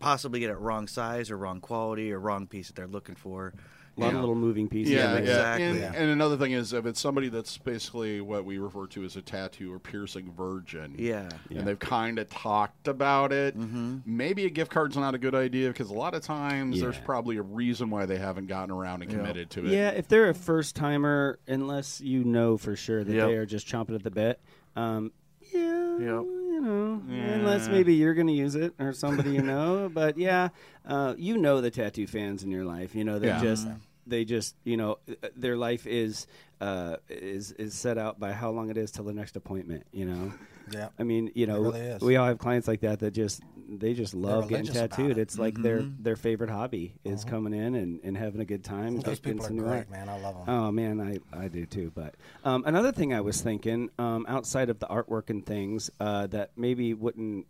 possibly 0.00 0.40
get 0.40 0.50
it 0.50 0.58
wrong 0.58 0.86
size 0.86 1.30
or 1.30 1.36
wrong 1.38 1.60
quality 1.60 2.12
or 2.12 2.18
wrong 2.20 2.46
piece 2.46 2.68
that 2.68 2.76
they're 2.76 2.86
looking 2.86 3.14
for. 3.14 3.52
a 3.96 4.00
lot 4.00 4.10
Yeah. 4.12 4.14
of 4.14 4.20
little 4.20 4.34
moving 4.36 4.68
pieces. 4.68 4.92
Yeah, 4.92 4.98
Yeah, 4.98 5.12
yeah. 5.14 5.18
exactly. 5.18 5.64
And, 5.66 5.78
Yeah. 5.80 5.92
and 5.96 6.10
another 6.10 6.36
thing 6.36 6.52
is 6.52 6.72
if 6.72 6.86
it's 6.86 7.00
somebody 7.00 7.28
that's 7.30 7.58
basically 7.58 8.20
what 8.20 8.44
we 8.44 8.58
refer 8.58 8.86
to 8.86 9.02
as 9.02 9.16
a 9.16 9.22
tattoo 9.22 9.72
or 9.72 9.80
piercing 9.80 10.30
virgin. 10.30 10.94
Yeah. 10.96 11.28
Yeah. 11.48 11.58
And 11.58 11.66
they've 11.66 11.76
kind 11.80 12.20
of 12.20 12.30
talked 12.30 12.86
about 12.86 13.32
it. 13.32 13.58
Mhm. 13.58 14.02
Maybe 14.06 14.44
a 14.44 14.50
gift 14.50 14.70
card's 14.70 14.96
not 14.96 15.16
a 15.16 15.18
good 15.18 15.34
idea 15.34 15.66
because 15.70 15.90
a 15.90 15.94
lot 15.94 16.14
of 16.14 16.22
times 16.22 16.80
there's 16.80 16.98
probably 16.98 17.38
a 17.38 17.42
reason 17.42 17.90
why 17.90 18.06
they 18.06 18.18
haven't 18.18 18.46
gotten 18.46 18.70
around 18.72 19.02
and 19.02 19.10
Yeah. 19.10 19.18
committed 19.18 19.50
to 19.50 19.66
it. 19.66 19.72
Yeah, 19.72 19.88
if 19.90 20.06
they're 20.06 20.28
a 20.28 20.34
first 20.34 20.76
timer, 20.76 21.40
unless 21.48 22.00
you 22.00 22.22
know 22.22 22.56
for 22.56 22.76
sure 22.76 23.02
that 23.02 23.12
Yep. 23.12 23.26
they 23.26 23.34
are 23.34 23.46
just 23.46 23.66
chomping 23.66 23.96
at 23.96 24.04
the 24.04 24.12
bit, 24.12 24.38
um, 24.76 25.10
yeah, 25.52 25.98
Yep. 25.98 26.24
You 26.60 26.66
know, 26.66 27.02
Yeah. 27.08 27.34
unless 27.34 27.68
maybe 27.68 27.94
you're 27.94 28.14
going 28.14 28.26
to 28.26 28.32
use 28.32 28.54
it 28.54 28.74
or 28.78 28.92
somebody 28.92 29.30
you 29.30 29.42
know. 29.42 29.88
But 29.92 30.18
yeah, 30.18 30.48
uh, 30.86 31.14
you 31.16 31.36
know 31.38 31.60
the 31.60 31.70
tattoo 31.70 32.06
fans 32.06 32.42
in 32.42 32.50
your 32.50 32.64
life. 32.64 32.94
You 32.94 33.04
know 33.04 33.18
they 33.18 33.28
Yeah. 33.28 33.40
just 33.40 33.68
they 34.06 34.24
just 34.24 34.56
you 34.64 34.76
know 34.76 34.98
uh, 35.10 35.28
their 35.36 35.56
life 35.56 35.86
is 35.86 36.26
uh, 36.60 36.96
is 37.08 37.52
is 37.52 37.74
set 37.74 37.98
out 37.98 38.18
by 38.18 38.32
how 38.32 38.50
long 38.50 38.70
it 38.70 38.76
is 38.76 38.90
till 38.90 39.04
the 39.04 39.12
next 39.12 39.36
appointment. 39.36 39.84
You 39.92 40.06
know. 40.06 40.32
Yeah. 40.70 40.88
I 40.98 41.02
mean, 41.02 41.30
you 41.34 41.46
know, 41.46 41.60
really 41.60 41.96
we 42.02 42.16
all 42.16 42.26
have 42.26 42.38
clients 42.38 42.68
like 42.68 42.80
that 42.80 42.98
that 43.00 43.12
just 43.12 43.42
they 43.68 43.92
just 43.94 44.14
love 44.14 44.48
getting 44.48 44.66
tattooed. 44.66 45.10
it. 45.10 45.12
Mm-hmm. 45.12 45.20
It's 45.20 45.38
like 45.38 45.60
their 45.60 45.82
their 45.82 46.16
favorite 46.16 46.50
hobby 46.50 46.94
is 47.04 47.24
coming 47.24 47.52
in 47.52 47.74
and, 47.74 48.00
and 48.02 48.16
having 48.16 48.40
a 48.40 48.44
good 48.44 48.64
time. 48.64 48.98
Those 49.00 49.20
people 49.20 49.44
are 49.44 49.50
great, 49.50 49.78
art. 49.78 49.90
man. 49.90 50.08
I 50.08 50.18
love 50.20 50.46
them. 50.46 50.54
Oh 50.54 50.72
man, 50.72 51.00
I, 51.00 51.18
I 51.36 51.48
do 51.48 51.66
too. 51.66 51.92
But 51.94 52.14
um, 52.44 52.64
another 52.66 52.92
thing 52.92 53.12
I 53.12 53.20
was 53.20 53.40
thinking, 53.40 53.90
um, 53.98 54.24
outside 54.28 54.70
of 54.70 54.78
the 54.78 54.86
artwork 54.86 55.30
and 55.30 55.44
things, 55.44 55.90
uh, 56.00 56.26
that 56.28 56.52
maybe 56.56 56.94
wouldn't 56.94 57.46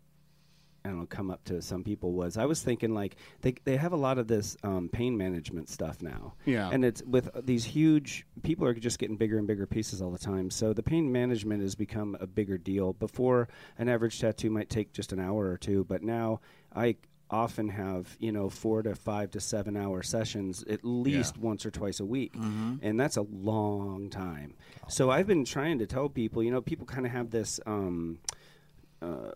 I 0.89 0.91
don't 0.93 1.01
know 1.01 1.07
come 1.07 1.31
up 1.31 1.45
to 1.45 1.61
some 1.61 1.85
people 1.85 2.13
was 2.13 2.37
I 2.37 2.47
was 2.47 2.63
thinking 2.63 2.95
like 2.95 3.17
they 3.43 3.55
they 3.65 3.77
have 3.77 3.93
a 3.93 3.97
lot 3.97 4.19
of 4.19 4.27
this 4.27 4.57
um, 4.63 4.89
pain 4.89 5.17
management 5.17 5.69
stuff 5.69 6.03
now. 6.03 6.35
Yeah. 6.47 6.71
and 6.73 6.85
it's 6.85 7.03
with 7.03 7.29
these 7.45 7.65
huge 7.65 8.27
people 8.43 8.67
are 8.67 8.75
just 8.75 8.99
getting 8.99 9.17
bigger 9.17 9.39
and 9.39 9.47
bigger 9.47 9.67
pieces 9.67 10.01
all 10.03 10.11
the 10.11 10.19
time. 10.19 10.51
So 10.51 10.73
the 10.73 10.83
pain 10.83 11.13
management 11.13 11.63
has 11.63 11.75
become 11.75 12.17
a 12.21 12.27
bigger 12.27 12.57
deal. 12.59 12.95
Before 12.95 13.49
an 13.79 13.89
average 13.89 14.19
tattoo 14.19 14.51
might 14.51 14.71
take 14.71 14.93
just 14.93 15.13
an 15.13 15.21
hour 15.21 15.49
or 15.51 15.59
two, 15.59 15.85
but 15.85 16.03
now 16.03 16.41
I 16.75 16.97
often 17.31 17.69
have 17.69 18.17
you 18.19 18.33
know 18.33 18.49
four 18.49 18.83
to 18.83 18.95
five 18.95 19.31
to 19.31 19.39
seven 19.39 19.77
hour 19.77 20.03
sessions 20.03 20.65
at 20.71 20.81
least 20.83 21.37
once 21.37 21.67
or 21.67 21.71
twice 21.71 22.01
a 22.01 22.05
week 22.07 22.35
and 22.83 22.99
that's 22.99 23.19
a 23.19 23.23
long 23.23 24.09
time 24.09 24.55
so 24.89 25.11
i've 25.11 25.27
been 25.27 25.45
trying 25.45 25.79
to 25.79 25.87
tell 25.87 26.09
people 26.09 26.43
you 26.43 26.51
know 26.51 26.63
people 26.63 26.87
kind 26.87 27.05
of 27.05 27.13
have 27.13 27.29
this 27.31 27.61
um, 27.67 28.19
uh, 29.01 29.31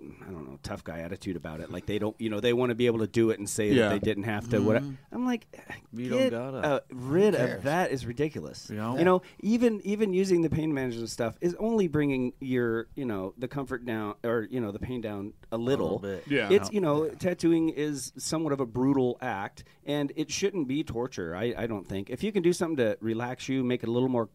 I 0.00 0.30
don't 0.30 0.48
know, 0.48 0.58
tough 0.62 0.84
guy 0.84 1.00
attitude 1.00 1.34
about 1.34 1.58
it. 1.60 1.72
Like 1.72 1.86
they 1.86 1.98
don't, 1.98 2.14
you 2.20 2.30
know, 2.30 2.38
they 2.38 2.52
want 2.52 2.70
to 2.70 2.76
be 2.76 2.86
able 2.86 3.00
to 3.00 3.08
do 3.08 3.30
it 3.30 3.38
and 3.40 3.48
say 3.50 3.70
Yeah. 3.72 3.88
that 3.88 3.94
they 3.94 3.98
didn't 3.98 4.22
have 4.24 4.48
to. 4.50 4.60
What 4.60 4.76
I'm 4.76 5.26
like, 5.26 5.46
You 5.92 6.08
don't 6.10 6.18
get, 6.18 6.30
gotta. 6.30 6.56
uh, 6.58 6.80
rid 6.90 7.34
of 7.34 7.64
that 7.64 7.90
is 7.90 8.06
ridiculous. 8.06 8.70
Yeah. 8.72 8.96
You 8.96 9.04
know, 9.04 9.22
even 9.40 9.80
even 9.84 10.12
using 10.12 10.42
the 10.42 10.50
pain 10.50 10.72
management 10.72 11.10
stuff 11.10 11.36
is 11.40 11.56
only 11.58 11.88
bringing 11.88 12.32
your, 12.40 12.86
you 12.94 13.04
know, 13.04 13.34
the 13.36 13.48
comfort 13.48 13.84
down 13.84 14.14
or 14.22 14.46
you 14.48 14.60
know 14.60 14.70
the 14.70 14.78
pain 14.78 15.00
down 15.00 15.32
a 15.50 15.58
little. 15.58 15.98
bit. 15.98 16.22
Yeah. 16.28 16.48
It's 16.50 16.70
you 16.72 16.80
know, 16.80 17.08
tattooing 17.08 17.70
is 17.70 18.12
somewhat 18.16 18.52
of 18.52 18.60
a 18.60 18.66
brutal 18.66 19.18
act, 19.20 19.64
and 19.84 20.12
it 20.14 20.30
shouldn't 20.30 20.68
be 20.68 20.84
torture. 20.84 21.34
I, 21.34 21.54
I 21.58 21.66
don't 21.66 21.86
think. 21.88 22.08
If 22.08 22.22
you 22.22 22.30
can 22.30 22.44
do 22.44 22.52
something 22.52 22.76
to 22.76 22.96
relax 23.00 23.48
you, 23.48 23.64
make 23.64 23.82
it 23.82 23.88
a 23.88 23.92
little 23.92 24.08
more 24.08 24.28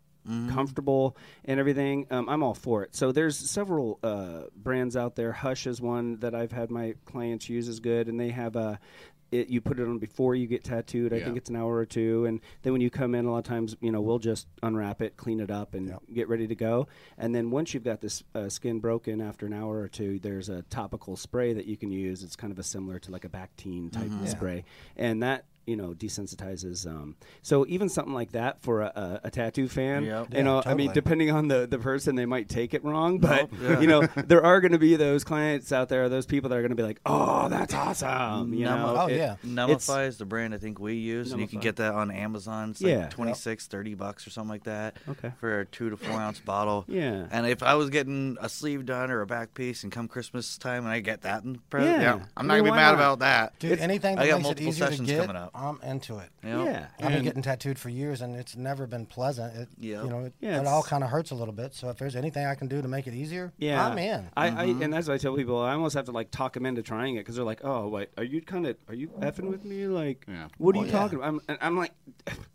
comfortable 0.49 1.17
and 1.45 1.59
everything, 1.59 2.07
um, 2.11 2.29
I'm 2.29 2.43
all 2.43 2.53
for 2.53 2.83
it. 2.83 2.95
So 2.95 3.11
there's 3.11 3.37
several 3.37 3.99
uh, 4.03 4.43
brands 4.55 4.95
out 4.95 5.15
there. 5.15 5.31
Hush 5.31 5.67
is 5.67 5.81
one 5.81 6.19
that 6.19 6.33
I've 6.35 6.51
had 6.51 6.71
my 6.71 6.95
clients 7.05 7.49
use 7.49 7.67
is 7.67 7.79
good, 7.79 8.07
and 8.07 8.19
they 8.19 8.29
have 8.29 8.55
a. 8.55 8.79
It, 9.31 9.49
you 9.49 9.61
put 9.61 9.79
it 9.79 9.87
on 9.87 9.97
before 9.97 10.35
you 10.35 10.45
get 10.45 10.63
tattooed. 10.63 11.11
I 11.11 11.17
Yeah. 11.17 11.25
think 11.25 11.37
it's 11.37 11.49
an 11.49 11.55
hour 11.55 11.73
or 11.75 11.87
two, 11.87 12.25
and 12.25 12.39
then 12.61 12.71
when 12.71 12.81
you 12.83 12.91
come 12.91 13.15
in, 13.15 13.25
a 13.25 13.31
lot 13.31 13.39
of 13.39 13.43
times, 13.45 13.75
you 13.81 13.91
know, 13.91 13.99
we'll 13.99 14.19
just 14.19 14.45
unwrap 14.61 15.01
it, 15.01 15.17
clean 15.17 15.39
it 15.39 15.49
up, 15.49 15.73
and 15.73 15.91
get 16.13 16.29
ready 16.29 16.45
to 16.45 16.53
go. 16.53 16.87
And 17.17 17.33
then 17.33 17.49
once 17.49 17.73
you've 17.73 17.83
got 17.83 17.99
this 17.99 18.21
uh, 18.35 18.47
skin 18.47 18.79
broken 18.79 19.21
after 19.21 19.47
an 19.47 19.53
hour 19.53 19.79
or 19.79 19.87
two, 19.87 20.19
there's 20.19 20.49
a 20.49 20.61
topical 20.69 21.15
spray 21.15 21.51
that 21.53 21.65
you 21.65 21.77
can 21.77 21.89
use. 21.89 22.21
It's 22.21 22.35
kind 22.35 22.53
of 22.53 22.59
a 22.59 22.63
similar 22.63 22.99
to 22.99 23.11
like 23.11 23.25
a 23.25 23.29
Bactine 23.29 23.91
type 23.91 24.11
spray, 24.27 24.65
and 24.97 25.23
that 25.23 25.45
you 25.65 25.75
know 25.75 25.93
desensitizes. 25.93 26.85
Um, 26.87 27.15
so 27.41 27.65
even 27.67 27.89
something 27.89 28.13
like 28.13 28.31
that 28.33 28.61
for 28.61 28.81
a, 28.81 28.91
a, 29.23 29.27
a 29.27 29.31
tattoo 29.31 29.67
fan, 29.67 30.03
Yep. 30.03 30.27
you 30.31 30.37
Yeah, 30.37 30.43
know, 30.43 30.63
I 30.65 30.73
mean, 30.73 30.91
depending 30.93 31.31
on 31.31 31.47
the 31.47 31.67
the 31.67 31.79
person, 31.79 32.15
they 32.15 32.25
might 32.25 32.49
take 32.49 32.73
it 32.73 32.83
wrong, 32.83 33.19
but 33.19 33.49
yeah. 33.61 33.79
you 33.79 33.87
know, 33.87 34.01
there 34.15 34.43
are 34.43 34.61
going 34.61 34.71
to 34.73 34.79
be 34.79 34.95
those 34.95 35.23
clients 35.23 35.71
out 35.71 35.89
there, 35.89 36.09
those 36.09 36.25
people 36.25 36.49
that 36.49 36.57
are 36.57 36.61
going 36.61 36.69
to 36.71 36.75
be 36.75 36.83
like, 36.83 36.99
"Oh, 37.05 37.49
that's 37.49 37.73
awesome," 37.73 38.53
you 38.53 38.65
Numb- 38.65 38.79
know. 38.79 38.95
Oh, 39.03 39.07
It- 39.07 39.17
yeah. 39.17 39.35
it's- 39.67 39.89
is 39.89 40.17
the 40.17 40.25
brand 40.25 40.53
I 40.53 40.57
think 40.57 40.79
we 40.79 40.95
use, 40.95 41.31
and 41.31 41.39
you 41.41 41.47
can 41.47 41.59
get 41.59 41.75
that 41.77 41.93
on 41.93 42.09
Amazon. 42.11 42.71
It's 42.71 42.81
Yeah. 42.81 42.97
like 43.01 43.09
26, 43.11 43.67
30 43.67 43.93
bucks 43.95 44.25
or 44.25 44.31
something 44.31 44.49
like 44.49 44.63
that. 44.63 44.97
Okay. 45.07 45.31
For 45.39 45.61
a 45.61 45.65
two 45.65 45.89
to 45.89 45.97
four 45.97 46.19
ounce 46.19 46.39
bottle. 46.39 46.85
Yeah. 46.87 47.25
And 47.31 47.45
if 47.45 47.61
I 47.63 47.75
was 47.75 47.89
getting 47.89 48.37
a 48.41 48.49
sleeve 48.49 48.85
done 48.85 49.11
or 49.11 49.21
a 49.21 49.25
back 49.27 49.53
piece 49.53 49.83
and 49.83 49.91
come 49.91 50.07
Christmas 50.07 50.57
time 50.57 50.83
and 50.85 50.89
I 50.93 50.99
get 50.99 51.21
that 51.21 51.43
in 51.43 51.59
present, 51.69 52.01
Yeah. 52.01 52.01
yeah, 52.01 52.13
I 52.35 52.39
I'm 52.41 52.47
not 52.47 52.55
mean, 52.55 52.63
gonna 52.65 52.71
be 52.71 52.75
mad 52.75 52.91
not? 52.91 52.95
about 52.95 53.19
that. 53.19 53.59
Dude, 53.59 53.79
anything 53.79 54.17
I 54.17 54.25
that 54.25 54.29
got 54.31 54.37
makes 54.37 54.41
it 54.41 54.43
multiple 54.43 54.69
easier 54.69 54.85
to 54.87 54.91
sessions 54.91 55.09
get, 55.09 55.21
coming 55.21 55.35
up. 55.35 55.51
I'm 55.55 55.79
into 55.83 56.17
it. 56.17 56.29
You 56.43 56.49
know? 56.49 56.65
Yeah. 56.65 56.87
I've 56.99 57.13
been 57.13 57.23
getting 57.23 57.41
tattooed 57.43 57.77
for 57.77 57.89
years, 57.89 58.21
and 58.21 58.35
it's 58.35 58.55
never 58.55 58.87
been 58.87 59.05
pleasant. 59.05 59.55
It, 59.55 59.69
Yep. 59.79 60.03
you 60.03 60.09
know, 60.09 60.19
it, 60.25 60.33
Yeah, 60.39 60.59
it 60.61 60.67
all 60.67 60.81
kind 60.83 61.03
of 61.03 61.09
hurts 61.09 61.31
a 61.31 61.35
little 61.35 61.53
bit. 61.53 61.73
So 61.75 61.89
if 61.89 61.97
there's 61.97 62.15
anything 62.15 62.45
I 62.45 62.55
can 62.55 62.67
do 62.67 62.81
to 62.81 62.87
make 62.87 63.05
it 63.07 63.13
easier, 63.13 63.53
Yeah, 63.57 63.85
I'm 63.85 63.97
in. 63.97 64.29
I, 64.35 64.47
I 64.47 64.51
mm-hmm. 64.67 64.81
and 64.81 64.93
that's 64.93 65.07
what 65.07 65.13
I 65.13 65.17
tell 65.17 65.35
people. 65.35 65.59
I 65.61 65.73
almost 65.73 65.95
have 65.95 66.05
to 66.05 66.11
like 66.11 66.31
talk 66.31 66.53
them 66.53 66.65
into 66.65 66.81
trying 66.81 67.15
it 67.15 67.19
because 67.19 67.35
they're 67.35 67.45
like, 67.45 67.61
"Oh, 67.63 67.87
wait, 67.87 68.09
are 68.17 68.23
you 68.23 68.41
kind 68.41 68.65
of 68.65 68.77
are 68.87 68.95
you 68.95 69.09
effing 69.19 69.49
with 69.49 69.63
me? 69.65 69.87
Like, 69.87 70.25
Yeah. 70.27 70.47
what 70.57 70.75
are 70.75 70.79
you 70.79 70.83
oh, 70.85 70.87
yeah. 70.87 70.91
talking 70.91 71.17
about?" 71.19 71.27
I'm, 71.27 71.41
and 71.47 71.57
I'm 71.61 71.77
like, 71.77 71.91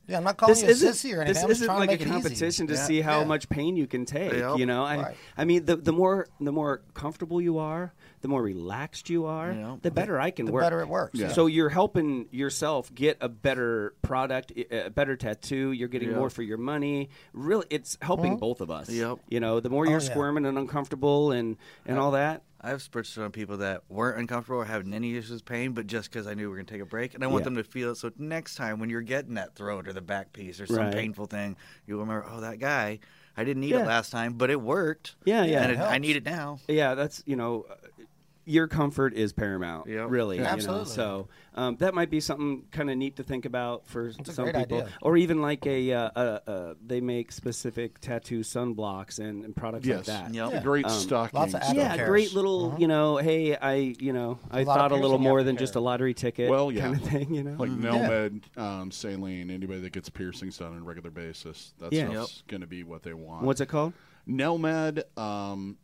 yeah, 0.07 0.17
I'm 0.17 0.25
not 0.25 0.37
calling 0.37 0.55
this 0.55 0.63
you 0.63 0.69
a 0.69 0.71
isn't 0.91 1.11
sissy 1.11 1.17
or 1.17 1.21
anything. 1.23 1.35
this 1.35 1.45
I'm 1.45 1.51
isn't 1.51 1.67
like 1.69 1.77
to 1.79 1.83
a 1.83 1.87
make 1.87 2.01
easy. 2.01 2.11
competition 2.11 2.67
to 2.69 2.75
Yeah. 2.75 2.85
see 2.85 3.01
how 3.01 3.21
Yeah. 3.21 3.27
much 3.27 3.49
pain 3.49 3.77
you 3.77 3.87
can 3.87 4.05
take. 4.05 4.33
Yep. 4.33 4.59
You 4.59 4.67
know, 4.67 4.85
I 4.85 4.97
Right. 4.97 5.17
I 5.37 5.45
mean, 5.45 5.65
the 5.67 5.77
the 5.77 5.93
more 5.93 6.27
the 6.41 6.53
more 6.53 6.83
comfortable 6.95 7.41
you 7.41 7.59
are, 7.59 7.93
the 8.21 8.29
more 8.29 8.43
relaxed 8.43 9.09
you 9.11 9.27
are, 9.27 9.53
Yeah. 9.53 9.77
the 9.83 9.91
better 9.91 10.19
I 10.21 10.31
can 10.31 10.47
work. 10.47 10.51
The 10.51 10.53
work. 10.55 10.63
better 10.65 10.81
it 10.81 10.89
works. 10.89 11.19
Yeah. 11.19 11.29
So 11.29 11.47
you're 11.47 11.69
helping 11.69 12.29
yourself 12.31 12.93
get 12.95 13.17
a 13.21 13.29
better 13.29 13.95
product, 14.03 14.53
a 14.71 14.91
better 14.91 15.17
tattoo. 15.17 15.73
You're 15.73 15.89
getting 15.89 16.11
Yep. 16.11 16.19
more 16.19 16.31
for 16.31 16.43
your 16.43 16.59
money. 16.59 17.11
Really, 17.33 17.67
it's 17.71 17.97
helping 18.03 18.33
Mm-hmm. 18.33 18.41
both 18.41 18.61
of 18.61 18.71
us. 18.71 18.91
Yep. 18.91 19.19
You 19.29 19.41
know, 19.41 19.61
the 19.61 19.71
more 19.71 19.85
you're 19.87 20.01
Oh, 20.01 20.03
yeah. 20.03 20.11
squirming 20.11 20.47
and 20.47 20.59
uncomfortable 20.59 21.33
and 21.33 21.57
and 21.87 21.99
all 21.99 22.13
that. 22.13 22.43
I've 22.61 22.79
spritched 22.83 23.23
on 23.25 23.31
people 23.31 23.59
that 23.59 23.83
weren't 23.89 24.19
uncomfortable 24.19 24.59
or 24.61 24.65
having 24.65 24.93
any 24.93 25.15
issues 25.17 25.31
with 25.31 25.45
pain, 25.45 25.73
but 25.75 25.87
just 25.87 26.11
because 26.11 26.27
I 26.27 26.35
knew 26.35 26.43
we 26.45 26.49
were 26.49 26.57
going 26.57 26.67
to 26.67 26.73
take 26.75 26.83
a 26.83 26.87
break. 26.87 27.15
And 27.15 27.23
I 27.23 27.29
want 27.29 27.43
Yeah. 27.43 27.45
them 27.45 27.57
to 27.57 27.63
feel 27.63 27.93
it. 27.93 27.97
So 27.99 28.11
next 28.19 28.57
time 28.57 28.81
when 28.81 28.91
you're 28.91 29.01
getting 29.01 29.35
that 29.35 29.55
throat 29.55 29.87
or 29.87 29.93
the 29.93 30.01
back 30.01 30.33
piece 30.33 30.61
or 30.61 30.67
some 30.67 30.77
Right. 30.79 30.93
painful 30.93 31.27
thing, 31.27 31.57
you'll 31.87 32.01
remember, 32.01 32.27
oh, 32.29 32.41
that 32.41 32.59
guy, 32.59 32.99
I 33.37 33.45
didn't 33.45 33.61
need 33.61 33.71
Yeah. 33.71 33.83
it 33.83 33.87
last 33.87 34.11
time, 34.11 34.33
but 34.33 34.51
it 34.51 34.61
worked. 34.61 35.15
Yeah, 35.25 35.45
yeah. 35.45 35.63
And 35.63 35.71
It 35.71 35.75
it, 35.77 35.81
I 35.83 35.99
need 35.99 36.17
it 36.17 36.25
now. 36.25 36.59
yeah, 36.67 36.97
that's 36.97 37.23
you 37.27 37.37
know, 37.37 37.65
your 38.49 38.67
comfort 38.69 39.15
is 39.15 39.33
paramount. 39.33 39.87
Yep. 39.89 40.07
Really, 40.11 40.37
Yeah. 40.37 40.43
you 40.43 40.47
know? 40.49 40.53
Absolutely. 40.55 40.85
So 40.95 41.29
um, 41.55 41.77
that 41.77 41.95
might 41.95 42.11
be 42.11 42.21
something 42.21 42.65
kind 42.71 42.89
of 42.91 42.97
neat 42.97 43.17
to 43.17 43.23
think 43.23 43.45
about 43.45 43.87
for 43.87 44.07
a 44.09 44.13
some 44.25 44.47
people, 44.47 44.61
idea. 44.79 44.89
or 45.03 45.17
even 45.17 45.43
like 45.43 45.67
a, 45.67 45.93
uh, 45.93 46.11
uh, 46.17 46.39
uh, 46.47 46.75
they 46.85 47.01
make 47.01 47.31
specific 47.33 47.99
tattoo 48.01 48.41
sunblocks 48.41 49.19
and, 49.19 49.45
and 49.45 49.55
products 49.55 49.87
Yes. 49.87 49.97
like 49.97 50.07
that. 50.07 50.35
Yep. 50.35 50.53
Yeah. 50.53 50.63
Great 50.63 50.85
Um, 50.87 50.91
stocking. 50.93 51.39
lots 51.39 51.55
of 51.55 51.63
stuff. 51.63 51.77
Yeah, 51.77 51.97
Cares. 51.97 52.09
great 52.09 52.35
little, 52.35 52.73
Mhm. 52.73 52.81
you 52.81 52.89
know, 52.89 53.17
hey, 53.19 53.57
I, 53.57 53.95
you 53.99 54.13
know, 54.13 54.39
I 54.51 54.61
A 54.61 54.65
thought 54.65 54.93
a 54.93 54.97
little 54.97 55.19
more 55.19 55.43
than 55.43 55.57
aftercare. 55.57 55.59
just 55.61 55.75
a 55.77 55.81
lottery 55.81 56.15
ticket, 56.15 56.49
Well, 56.49 56.73
yeah. 56.73 56.81
kind 56.83 56.95
of 56.97 57.03
thing, 57.03 57.35
you 57.35 57.43
know. 57.43 57.57
Like 57.59 57.71
Yeah. 57.71 57.77
NeilMed, 57.91 58.59
um, 58.59 58.91
saline, 58.91 59.51
anybody 59.51 59.81
that 59.81 59.93
gets 59.93 60.09
piercings 60.09 60.57
done 60.59 60.73
on 60.73 60.79
a 60.79 60.85
regular 60.85 61.11
basis, 61.11 61.75
that 61.79 61.93
Yeah. 61.93 62.11
stuff's 62.11 62.43
going 62.49 62.61
to 62.63 62.67
be 62.67 62.83
what 62.85 63.03
they 63.03 63.15
want. 63.15 63.43
What's 63.45 63.61
it 63.61 63.67
called? 63.67 63.93
NeilMed, 64.29 65.03
um, 65.19 65.77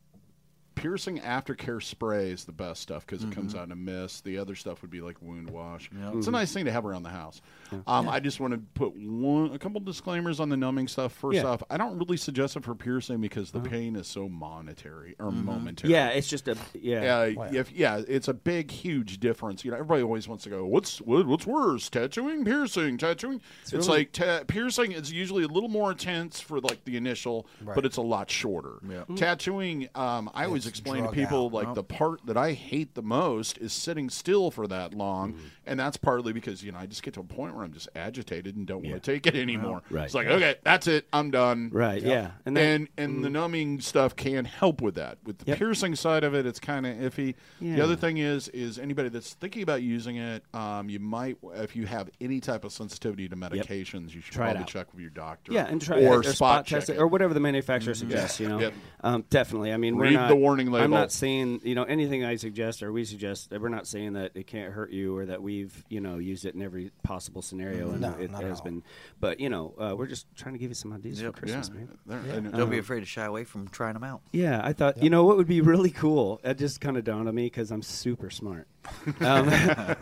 piercing 0.84 1.18
aftercare 1.20 1.82
spray 1.82 2.30
is 2.30 2.44
the 2.44 2.52
best 2.52 2.82
stuff 2.82 3.06
because 3.06 3.22
it 3.22 3.30
Mm-hmm. 3.30 3.40
comes 3.40 3.54
out 3.54 3.64
in 3.64 3.72
a 3.72 3.76
mist. 3.76 4.22
The 4.24 4.36
other 4.36 4.54
stuff 4.54 4.82
would 4.82 4.90
be 4.90 5.00
like 5.00 5.16
wound 5.22 5.48
wash. 5.48 5.88
Yep. 5.98 6.16
It's 6.16 6.26
a 6.26 6.30
nice 6.30 6.52
thing 6.52 6.66
to 6.66 6.72
have 6.72 6.84
around 6.84 7.04
the 7.04 7.08
house. 7.08 7.40
Um, 7.86 8.06
I 8.06 8.20
just 8.20 8.38
want 8.38 8.52
to 8.52 8.60
put 8.74 8.94
one, 8.94 9.50
a 9.54 9.58
couple 9.58 9.80
disclaimers 9.80 10.40
on 10.40 10.50
the 10.50 10.58
numbing 10.58 10.86
stuff. 10.88 11.14
First 11.14 11.36
Yeah. 11.36 11.44
off, 11.44 11.62
I 11.70 11.78
don't 11.78 11.98
really 11.98 12.18
suggest 12.18 12.56
it 12.56 12.64
for 12.64 12.74
piercing 12.74 13.22
because 13.22 13.50
the 13.50 13.60
pain 13.60 13.96
is 13.96 14.06
so 14.06 14.28
monetary 14.28 15.16
or 15.18 15.30
momentary. 15.32 15.90
Yeah, 15.90 16.08
it's 16.08 16.28
just 16.28 16.48
a 16.48 16.56
yeah. 16.74 17.02
Yeah, 17.30 17.34
Wow. 17.34 17.48
if 17.50 17.72
yeah, 17.72 18.02
it's 18.06 18.28
a 18.28 18.34
big, 18.34 18.70
huge 18.70 19.20
difference. 19.20 19.64
You 19.64 19.70
know, 19.70 19.78
everybody 19.78 20.02
always 20.02 20.28
wants 20.28 20.44
to 20.44 20.50
go, 20.50 20.66
"What's 20.66 21.00
what, 21.00 21.26
what's 21.26 21.46
worse, 21.46 21.88
tattooing, 21.88 22.44
piercing, 22.44 22.98
tattooing?" 22.98 23.40
It's, 23.62 23.72
really- 23.72 23.88
like 23.88 24.12
ta- 24.12 24.42
piercing 24.46 24.92
is 24.92 25.10
usually 25.10 25.44
a 25.44 25.48
little 25.48 25.70
more 25.70 25.92
intense 25.92 26.40
for 26.40 26.60
like 26.60 26.84
the 26.84 26.98
initial, 26.98 27.46
Right. 27.62 27.74
but 27.74 27.86
it's 27.86 27.96
a 27.96 28.02
lot 28.02 28.30
shorter. 28.30 28.74
Yeah. 28.86 29.04
Tattooing, 29.16 29.88
um, 29.94 30.30
I 30.34 30.44
always 30.44 30.66
It's 30.66 30.73
explain 30.80 31.04
to 31.04 31.10
people 31.10 31.46
out. 31.46 31.52
like 31.52 31.66
Yep. 31.68 31.74
the 31.76 31.84
part 31.84 32.26
that 32.26 32.36
I 32.36 32.52
hate 32.52 32.94
the 32.94 33.02
most 33.02 33.58
is 33.58 33.72
sitting 33.72 34.10
still 34.10 34.50
for 34.50 34.66
that 34.66 34.94
long, 34.94 35.32
Mm-hmm. 35.34 35.44
and 35.66 35.80
that's 35.80 35.96
partly 35.96 36.32
because 36.32 36.62
you 36.62 36.72
know 36.72 36.78
I 36.78 36.86
just 36.86 37.02
get 37.02 37.14
to 37.14 37.20
a 37.20 37.24
point 37.24 37.54
where 37.54 37.64
I'm 37.64 37.72
just 37.72 37.88
agitated 37.94 38.56
and 38.56 38.66
don't 38.66 38.82
want 38.84 39.02
to 39.02 39.12
take 39.12 39.26
it 39.26 39.34
anymore. 39.36 39.82
Right. 39.90 40.04
It's 40.04 40.14
like 40.14 40.26
okay, 40.26 40.56
that's 40.64 40.86
it, 40.86 41.06
I'm 41.12 41.30
done. 41.30 41.70
Right, 41.72 42.02
yeah. 42.02 42.32
And 42.46 42.56
then 42.56 42.88
And 42.96 43.14
and 43.14 43.24
the 43.24 43.30
numbing 43.30 43.80
stuff 43.80 44.16
can 44.16 44.44
help 44.44 44.80
with 44.80 44.96
that. 44.96 45.18
With 45.24 45.38
the 45.38 45.44
Yep. 45.46 45.58
piercing 45.58 45.94
side 45.94 46.24
of 46.24 46.34
it, 46.34 46.46
it's 46.46 46.58
kind 46.60 46.86
of 46.86 46.96
iffy. 46.96 47.34
Yeah. 47.60 47.76
The 47.76 47.82
other 47.84 47.96
thing 47.96 48.18
is, 48.18 48.48
is 48.48 48.78
anybody 48.78 49.08
that's 49.08 49.34
thinking 49.34 49.62
about 49.62 49.82
using 49.82 50.16
it, 50.16 50.42
um, 50.54 50.88
you 50.88 50.98
might, 50.98 51.36
if 51.54 51.76
you 51.76 51.86
have 51.86 52.10
any 52.20 52.40
type 52.40 52.64
of 52.64 52.72
sensitivity 52.72 53.28
to 53.28 53.36
medications, 53.36 54.14
you 54.14 54.20
should 54.20 54.34
Try 54.34 54.50
probably 54.52 54.64
check 54.64 54.92
with 54.92 55.00
your 55.00 55.10
doctor. 55.10 55.52
Yeah, 55.52 55.66
and 55.66 55.80
try 55.80 56.04
or 56.04 56.20
it, 56.20 56.26
spot, 56.26 56.66
check 56.66 56.80
test 56.80 56.90
it, 56.90 56.98
or 56.98 57.06
whatever 57.06 57.34
the 57.34 57.40
manufacturer 57.40 57.94
suggests. 57.94 58.40
You 58.40 58.48
know, 58.48 58.58
Yep. 58.60 58.74
um, 59.02 59.24
definitely. 59.30 59.72
I 59.72 59.76
mean, 59.76 59.96
Read 59.96 60.14
not, 60.14 60.28
the 60.28 60.36
warning 60.36 60.63
I'm 60.72 60.90
not 60.90 61.12
saying 61.12 61.60
you 61.64 61.74
know 61.74 61.84
anything 61.84 62.24
I 62.24 62.36
suggest 62.36 62.82
or 62.82 62.92
we 62.92 63.04
suggest. 63.04 63.50
We're 63.50 63.68
not 63.68 63.86
saying 63.86 64.14
that 64.14 64.32
it 64.34 64.46
can't 64.46 64.72
hurt 64.72 64.90
you 64.90 65.16
or 65.16 65.26
that 65.26 65.42
we've 65.42 65.84
you 65.88 66.00
know 66.00 66.18
used 66.18 66.44
it 66.44 66.54
in 66.54 66.62
every 66.62 66.90
possible 67.02 67.42
scenario 67.42 67.90
and 67.90 68.00
No, 68.00 68.12
it 68.18 68.30
not 68.30 68.42
has 68.42 68.58
all. 68.60 68.64
been. 68.64 68.82
But 69.20 69.40
you 69.40 69.48
know, 69.48 69.74
uh, 69.78 69.94
we're 69.96 70.06
just 70.06 70.26
trying 70.36 70.54
to 70.54 70.58
give 70.58 70.70
you 70.70 70.74
some 70.74 70.92
ideas 70.92 71.20
Yep. 71.20 71.36
for 71.38 71.46
yeah, 71.46 71.54
Christmas, 71.54 71.70
man. 71.70 71.98
They're- 72.06 72.50
Don't 72.52 72.70
be 72.70 72.78
afraid 72.78 73.00
to 73.00 73.06
shy 73.06 73.24
away 73.24 73.44
from 73.44 73.68
trying 73.68 73.94
them 73.94 74.04
out. 74.04 74.22
Yeah, 74.32 74.60
I 74.64 74.72
thought 74.72 75.02
you 75.02 75.10
know 75.10 75.24
what 75.24 75.36
would 75.36 75.48
be 75.48 75.60
really 75.60 75.90
cool. 75.90 76.40
It 76.44 76.58
just 76.58 76.80
kind 76.80 76.96
of 76.96 77.04
dawned 77.04 77.28
on 77.28 77.34
me 77.34 77.46
because 77.46 77.70
I'm 77.70 77.82
super 77.82 78.30
smart. 78.30 78.66
Um, 79.20 79.50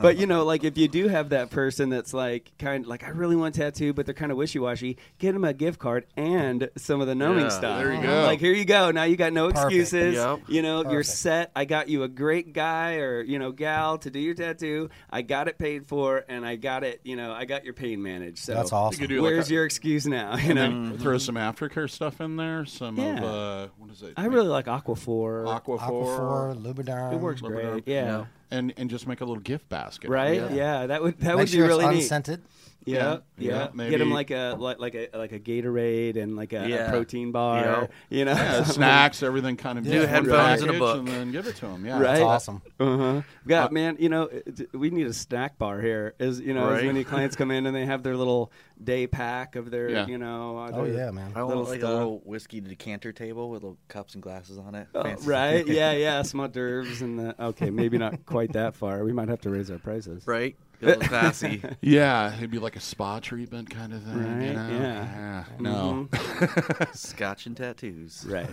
but 0.00 0.16
you 0.16 0.26
know, 0.26 0.44
like 0.44 0.64
if 0.64 0.78
you 0.78 0.86
do 0.88 1.08
have 1.08 1.30
that 1.30 1.50
person 1.50 1.88
that's 1.90 2.14
like 2.14 2.52
kind, 2.58 2.86
like 2.86 3.04
I 3.04 3.08
really 3.08 3.36
want 3.36 3.56
a 3.56 3.60
tattoo, 3.60 3.92
but 3.92 4.06
they're 4.06 4.14
kind 4.14 4.30
of 4.32 4.38
wishy 4.38 4.58
washy, 4.58 4.96
get 5.18 5.32
them 5.32 5.44
a 5.44 5.52
gift 5.52 5.78
card 5.78 6.06
and 6.16 6.68
some 6.76 7.00
of 7.00 7.06
the 7.06 7.14
numbing 7.14 7.44
Yeah, 7.44 7.48
stuff. 7.50 7.78
there 7.82 7.92
you 7.92 8.02
go. 8.02 8.22
Like 8.24 8.38
here 8.40 8.52
you 8.52 8.64
go. 8.64 8.90
Now 8.90 9.04
you 9.04 9.16
got 9.16 9.32
no 9.32 9.48
Perfect. 9.48 9.64
excuses. 9.66 10.14
Yep. 10.14 10.40
You 10.48 10.62
know, 10.62 10.90
you're 10.90 11.02
set. 11.02 11.50
I 11.56 11.64
got 11.64 11.88
you 11.88 12.02
a 12.04 12.08
great 12.08 12.52
guy 12.52 12.96
or 12.96 13.22
you 13.22 13.38
know 13.38 13.50
gal 13.52 13.98
to 13.98 14.10
do 14.10 14.18
your 14.20 14.34
tattoo. 14.34 14.88
I 15.10 15.22
got 15.22 15.48
it 15.48 15.58
paid 15.58 15.86
for, 15.86 16.24
and 16.28 16.44
I 16.46 16.56
got 16.56 16.84
it. 16.84 17.00
You 17.04 17.16
know, 17.16 17.32
I 17.32 17.44
got 17.44 17.64
your 17.64 17.74
pain 17.74 18.02
managed. 18.02 18.38
So 18.38 18.54
That's 18.54 18.70
You 18.70 18.76
awesome. 18.76 19.00
could 19.00 19.08
do 19.08 19.20
like 19.22 19.32
Where's 19.32 19.50
a- 19.50 19.54
your 19.54 19.64
excuse 19.64 20.06
now? 20.06 20.36
You 20.42 20.50
and 20.50 20.54
know, 20.54 20.62
then 20.90 20.98
throw 20.98 21.18
some 21.18 21.34
aftercare 21.36 21.88
stuff 21.90 22.20
in 22.20 22.36
there. 22.36 22.64
Some 22.66 22.98
of 22.98 23.22
uh, 23.24 23.68
what 23.78 23.90
is 23.90 24.02
it? 24.02 24.14
I 24.16 24.26
really 24.26 24.48
like 24.48 24.66
Aquaphor. 24.66 25.44
Aquaphor, 25.46 25.78
Aquaphor, 25.78 26.62
Lubriderm. 26.62 27.12
It 27.14 27.20
works 27.20 27.42
Rubber 27.42 27.72
great. 27.72 27.84
Yeah. 27.86 28.04
Yeah. 28.04 28.24
And 28.52 28.72
and 28.76 28.88
just 28.90 29.06
make 29.08 29.20
a 29.20 29.24
little 29.24 29.42
gift 29.42 29.68
basket. 29.68 30.08
Right? 30.10 30.36
Yeah. 30.36 30.52
Yeah, 30.52 30.86
that 30.86 31.02
would 31.02 31.18
that 31.20 31.28
Make 31.30 31.36
would 31.38 31.48
sure 31.48 31.62
be 31.64 31.68
really 31.68 31.84
it's 31.86 31.92
neat. 31.94 31.98
unscented. 32.02 32.42
Yeah, 32.84 33.18
Yeah, 33.38 33.50
yeah. 33.50 33.68
maybe- 33.74 33.90
Get 33.90 33.98
them 33.98 34.10
like 34.10 34.30
a 34.30 34.56
like, 34.58 34.78
like 34.80 34.94
a 34.94 35.08
like 35.16 35.32
a 35.32 35.38
Gatorade 35.38 36.16
and 36.16 36.36
like 36.36 36.52
a, 36.52 36.86
a 36.86 36.90
protein 36.90 37.32
bar. 37.32 37.60
Yeah. 37.60 37.86
You 38.18 38.24
know, 38.24 38.32
Yeah, 38.32 38.64
snacks, 38.64 39.22
everything 39.22 39.56
kind 39.56 39.78
of 39.78 39.84
New 39.84 40.00
headphones 40.06 40.62
and 40.62 40.70
a 40.70 40.72
package, 40.74 40.78
book. 40.78 40.98
and 40.98 41.08
then 41.08 41.32
give 41.32 41.46
it 41.46 41.56
to 41.56 41.66
them. 41.66 41.84
Yeah, 41.86 41.94
Right. 41.94 42.02
That's 42.02 42.20
awesome. 42.20 42.62
Uh-huh. 42.80 43.22
God, 43.46 43.72
man, 43.72 43.96
you 44.00 44.08
know, 44.08 44.28
we 44.72 44.90
need 44.90 45.06
a 45.06 45.12
snack 45.12 45.58
bar 45.58 45.80
here. 45.80 46.14
As 46.18 46.40
you 46.40 46.54
know, 46.54 46.68
as 46.68 46.72
Right. 46.78 46.86
many 46.86 47.04
clients 47.04 47.36
come 47.36 47.50
in 47.50 47.66
and 47.66 47.74
they 47.76 47.86
have 47.86 48.02
their 48.02 48.16
little 48.16 48.52
day 48.82 49.06
pack 49.06 49.54
of 49.56 49.70
their, 49.70 49.88
Yeah. 49.88 50.06
you 50.06 50.18
know, 50.18 50.58
uh, 50.58 50.70
Oh 50.74 50.84
yeah, 50.84 51.10
man. 51.12 51.32
I 51.36 51.42
want 51.44 51.68
like 51.68 51.80
stuff. 51.80 51.90
a 51.90 51.94
little 51.94 52.18
whiskey 52.24 52.60
decanter 52.60 53.12
table 53.12 53.48
with 53.50 53.62
little 53.62 53.78
cups 53.88 54.14
and 54.14 54.22
glasses 54.22 54.58
on 54.58 54.74
it. 54.74 54.88
Oh, 54.94 55.02
right? 55.24 55.64
yeah, 55.66 55.92
yeah. 55.92 56.22
Some 56.22 56.40
hors 56.40 56.48
d'oeuvres 56.48 57.00
and 57.02 57.18
the 57.18 57.44
okay, 57.44 57.70
maybe 57.70 57.96
not 57.98 58.26
quite 58.26 58.52
that 58.54 58.74
far. 58.74 59.04
We 59.04 59.12
might 59.12 59.28
have 59.28 59.40
to 59.42 59.50
raise 59.50 59.70
our 59.70 59.78
prices. 59.78 60.26
right? 60.26 60.56
Get 60.82 60.96
a 60.96 60.98
little 60.98 61.08
classy. 61.08 61.62
Yeah, 61.80 62.34
it'd 62.36 62.50
be 62.50 62.58
like 62.58 62.76
a 62.76 62.80
spa 62.80 63.20
treatment 63.20 63.70
kind 63.70 63.92
of 63.92 64.02
thing. 64.02 64.18
Right, 64.38 64.46
You 64.46 64.52
know? 64.52 64.68
yeah. 64.70 65.44
No. 65.60 66.08
Scotch 66.92 67.46
and 67.46 67.56
tattoos. 67.56 68.26
Right. 68.28 68.48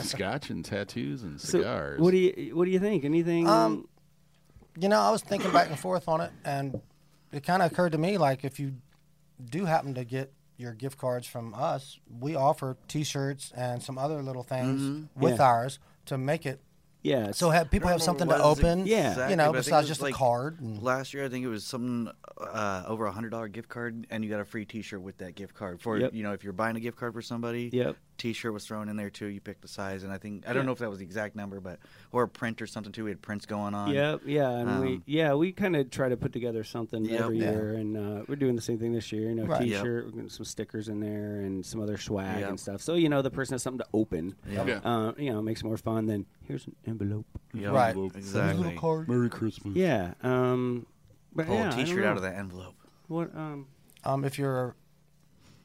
Scotch 0.00 0.50
and 0.50 0.64
tattoos 0.64 1.22
and 1.22 1.40
so, 1.40 1.58
cigars. 1.58 2.00
what 2.00 2.10
do 2.10 2.16
you 2.16 2.56
what 2.56 2.64
do 2.64 2.70
you 2.70 2.80
think? 2.80 3.04
Anything? 3.04 3.48
Um, 3.48 3.88
You 4.76 4.88
know, 4.88 5.00
I 5.00 5.10
was 5.10 5.22
thinking 5.22 5.52
back 5.52 5.68
and 5.68 5.78
forth 5.78 6.08
on 6.08 6.20
it, 6.20 6.32
and 6.44 6.80
it 7.32 7.44
kind 7.44 7.62
of 7.62 7.70
occurred 7.70 7.92
to 7.92 7.98
me 7.98 8.18
like 8.18 8.44
if 8.44 8.58
you 8.58 8.74
do 9.50 9.64
happen 9.64 9.94
to 9.94 10.04
get 10.04 10.32
your 10.56 10.72
gift 10.72 10.98
cards 10.98 11.26
from 11.26 11.54
us, 11.54 11.98
we 12.20 12.34
offer 12.36 12.76
T-shirts 12.88 13.52
and 13.56 13.82
some 13.82 13.98
other 13.98 14.22
little 14.22 14.42
things 14.44 15.06
with 15.16 15.38
Yeah. 15.38 15.44
ours 15.46 15.78
to 16.06 16.16
make 16.18 16.46
it 16.46 16.60
yeah. 17.04 17.30
so 17.30 17.50
have 17.50 17.70
people 17.70 17.88
have 17.88 18.02
something 18.02 18.26
to 18.26 18.32
remember 18.34 18.60
it 18.60 18.66
open. 18.66 18.86
Yeah. 18.86 19.10
exactly, 19.10 19.32
you 19.32 19.36
know, 19.36 19.44
but 19.44 19.48
I 19.50 19.52
think 19.52 19.54
it 19.54 19.70
besides 19.70 19.82
was 19.82 19.88
just 19.88 20.02
like 20.02 20.14
a 20.14 20.16
card. 20.18 20.60
And, 20.60 20.82
Last 20.82 21.14
year, 21.14 21.24
I 21.24 21.28
think 21.28 21.44
it 21.44 21.48
was 21.48 21.64
something 21.64 22.10
uh, 22.38 22.82
over 22.88 23.06
a 23.06 23.12
hundred 23.12 23.30
dollar 23.30 23.46
gift 23.48 23.68
card, 23.68 24.06
and 24.10 24.24
you 24.24 24.30
got 24.30 24.40
a 24.40 24.44
free 24.44 24.64
T-shirt 24.64 25.00
with 25.00 25.18
that 25.18 25.36
gift 25.36 25.54
card. 25.54 25.80
For 25.80 25.98
Yep. 25.98 26.14
you 26.14 26.22
know, 26.24 26.32
if 26.32 26.42
you're 26.42 26.52
buying 26.52 26.76
a 26.76 26.80
gift 26.80 26.96
card 26.98 27.12
for 27.12 27.22
somebody, 27.22 27.70
Yep. 27.72 27.96
T-shirt 28.16 28.52
was 28.52 28.64
thrown 28.66 28.88
in 28.88 28.96
there 28.96 29.10
too. 29.10 29.26
You 29.26 29.40
picked 29.40 29.62
the 29.62 29.68
size, 29.68 30.02
and 30.04 30.12
I 30.12 30.18
think 30.18 30.44
I 30.48 30.52
don't 30.52 30.62
Yeah. 30.62 30.66
know 30.66 30.72
if 30.72 30.78
that 30.78 30.88
was 30.90 30.98
the 30.98 31.04
exact 31.04 31.34
number, 31.36 31.60
but 31.60 31.78
or 32.12 32.22
a 32.24 32.28
print 32.28 32.62
or 32.62 32.66
something 32.66 32.92
too. 32.92 33.04
We 33.04 33.10
had 33.10 33.20
prints 33.22 33.44
going 33.46 33.74
on. 33.74 33.90
Yeah, 33.92 34.16
yeah, 34.24 34.50
and 34.50 34.80
we 34.80 34.94
Um, 34.94 35.02
yeah 35.06 35.34
we 35.34 35.52
kind 35.52 35.74
of 35.76 35.90
try 35.90 36.08
to 36.08 36.16
put 36.16 36.32
together 36.32 36.62
something 36.64 37.04
Yep. 37.04 37.20
every 37.20 37.38
Yeah. 37.40 37.50
year, 37.50 37.72
and 37.74 37.96
uh, 37.96 38.24
we're 38.28 38.36
doing 38.36 38.56
the 38.56 38.62
same 38.62 38.78
thing 38.78 38.92
this 38.92 39.10
year. 39.12 39.28
You 39.28 39.34
know, 39.34 39.44
right, 39.46 39.62
T-shirt, 39.62 40.04
we're 40.06 40.10
getting 40.12 40.28
some 40.28 40.44
stickers 40.44 40.88
in 40.88 41.00
there, 41.00 41.40
and 41.40 41.64
some 41.66 41.80
other 41.80 41.96
swag 41.96 42.40
Yep. 42.40 42.48
and 42.50 42.60
stuff. 42.60 42.80
So 42.82 42.94
you 42.94 43.08
know, 43.08 43.22
the 43.22 43.30
person 43.30 43.54
has 43.54 43.62
something 43.62 43.78
to 43.84 43.88
open. 43.92 44.34
Yep. 44.50 44.66
Yeah. 44.68 44.78
Uh, 44.84 45.12
you 45.18 45.32
know, 45.32 45.38
it 45.40 45.42
makes 45.42 45.60
it 45.60 45.64
more 45.64 45.76
fun 45.76 46.06
than 46.06 46.26
here's 46.42 46.66
an 46.66 46.76
envelope. 46.86 47.26
Yep. 47.52 47.72
right. 47.72 47.96
Exactly. 48.14 48.64
Little 48.64 48.78
card. 48.80 49.08
Merry 49.08 49.28
Christmas. 49.30 49.76
Yeah. 49.76 50.14
Um, 50.22 50.86
but 51.34 51.46
Pull 51.46 51.56
yeah, 51.56 51.62
a 51.62 51.66
I 51.66 51.70
don't 51.70 51.84
T-shirt 51.84 52.04
out 52.04 52.16
of 52.16 52.22
that 52.22 52.36
envelope. 52.36 52.74
What? 53.08 53.34
Um, 53.36 53.66
Um, 54.04 54.24
if 54.24 54.38
you're 54.38 54.76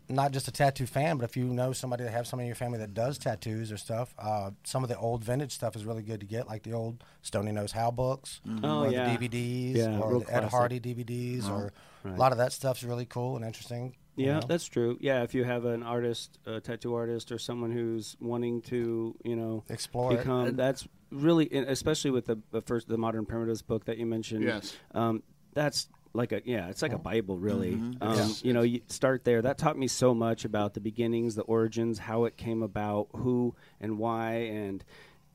not 0.10 0.32
just 0.32 0.48
a 0.48 0.52
tattoo 0.52 0.86
fan, 0.88 1.18
but 1.18 1.26
if 1.26 1.38
you 1.38 1.46
know 1.46 1.72
somebody 1.72 2.04
that 2.04 2.12
have 2.12 2.26
somebody 2.28 2.46
in 2.46 2.48
your 2.50 2.56
family 2.56 2.80
that 2.80 2.94
does 2.94 3.18
tattoos 3.18 3.72
or 3.72 3.78
stuff, 3.78 4.14
uh, 4.18 4.52
some 4.64 4.84
of 4.84 4.90
the 4.90 4.98
old 4.98 5.24
vintage 5.24 5.52
stuff 5.52 5.76
is 5.76 5.86
really 5.86 6.02
good 6.04 6.20
to 6.20 6.26
get, 6.26 6.48
like 6.48 6.64
the 6.64 6.74
old 6.74 7.04
Stoney 7.22 7.52
Knows 7.52 7.72
How 7.72 7.92
books, 7.92 8.42
Oh, 8.64 8.86
or 8.86 8.92
yeah. 8.92 9.16
the 9.16 9.30
DVDs, 9.30 9.76
Yeah, 9.78 10.00
or 10.00 10.20
the 10.20 10.34
Ed. 10.34 10.46
Hardy 10.46 10.80
DVDs, 10.80 11.50
or 11.50 11.72
Right. 12.04 12.16
a 12.16 12.20
lot 12.20 12.32
of 12.32 12.38
that 12.40 12.52
stuff's 12.54 12.84
really 12.84 13.06
cool 13.06 13.36
and 13.36 13.46
interesting. 13.46 13.96
you 14.16 14.26
yeah, 14.26 14.40
know. 14.40 14.46
that's 14.48 14.66
true. 14.66 14.98
Yeah, 15.00 15.24
if 15.24 15.34
you 15.36 15.44
have 15.44 15.66
an 15.66 15.84
artist, 15.84 16.40
a 16.46 16.60
tattoo 16.60 16.94
artist, 16.96 17.32
or 17.32 17.38
someone 17.38 17.72
who's 17.72 18.16
wanting 18.20 18.62
to, 18.64 19.16
you 19.24 19.36
know, 19.36 19.64
explore 19.70 20.14
it. 20.14 20.58
that's 20.58 20.88
really 21.12 21.48
especially 21.52 22.12
with 22.12 22.26
the, 22.28 22.38
the 22.52 22.62
first 22.62 22.88
the 22.88 22.98
modern 22.98 23.26
primitives 23.26 23.62
book 23.64 23.86
that 23.86 23.98
you 23.98 24.06
mentioned 24.06 24.44
Yes. 24.44 24.76
um, 24.94 25.24
that's 25.56 25.88
like 26.14 26.32
a 26.32 26.42
yeah 26.46 26.68
it's 26.70 26.82
like 26.82 26.92
a 26.94 26.98
bible 26.98 27.38
really 27.38 27.74
um, 27.74 27.96
Yes. 28.02 28.44
you 28.44 28.52
know 28.54 28.64
you 28.64 28.82
start 28.88 29.24
there 29.26 29.42
that 29.44 29.58
taught 29.60 29.78
me 29.78 29.88
so 29.88 30.14
much 30.16 30.44
about 30.44 30.74
the 30.74 30.80
beginnings 30.80 31.36
the 31.36 31.44
origins 31.44 32.00
how 32.00 32.26
it 32.26 32.36
came 32.36 32.64
about 32.64 33.08
who 33.16 33.56
and 33.80 33.98
why 34.00 34.32
and 34.34 34.84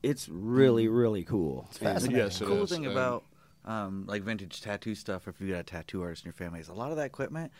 it's 0.03 0.27
really 0.29 0.87
really 0.87 1.23
cool 1.23 1.65
And- 1.69 1.77
fascinating. 1.77 2.17
Yes, 2.17 2.41
it 2.41 2.45
cool 2.45 2.63
is. 2.63 2.69
thing 2.71 2.85
And- 2.85 2.91
about 2.93 3.23
um, 3.63 4.05
like 4.05 4.21
vintage 4.21 4.61
tattoo 4.61 4.93
stuff, 4.93 5.27
if 5.27 5.41
you 5.41 5.49
got 5.49 5.59
a 5.61 5.63
tattoo 5.63 6.03
artist 6.03 6.23
in 6.23 6.27
your 6.27 6.33
family, 6.33 6.59
is 6.59 6.67
a 6.69 6.73
lot 6.73 6.91
of 6.91 6.97
that 6.97 7.05
equipment, 7.07 7.51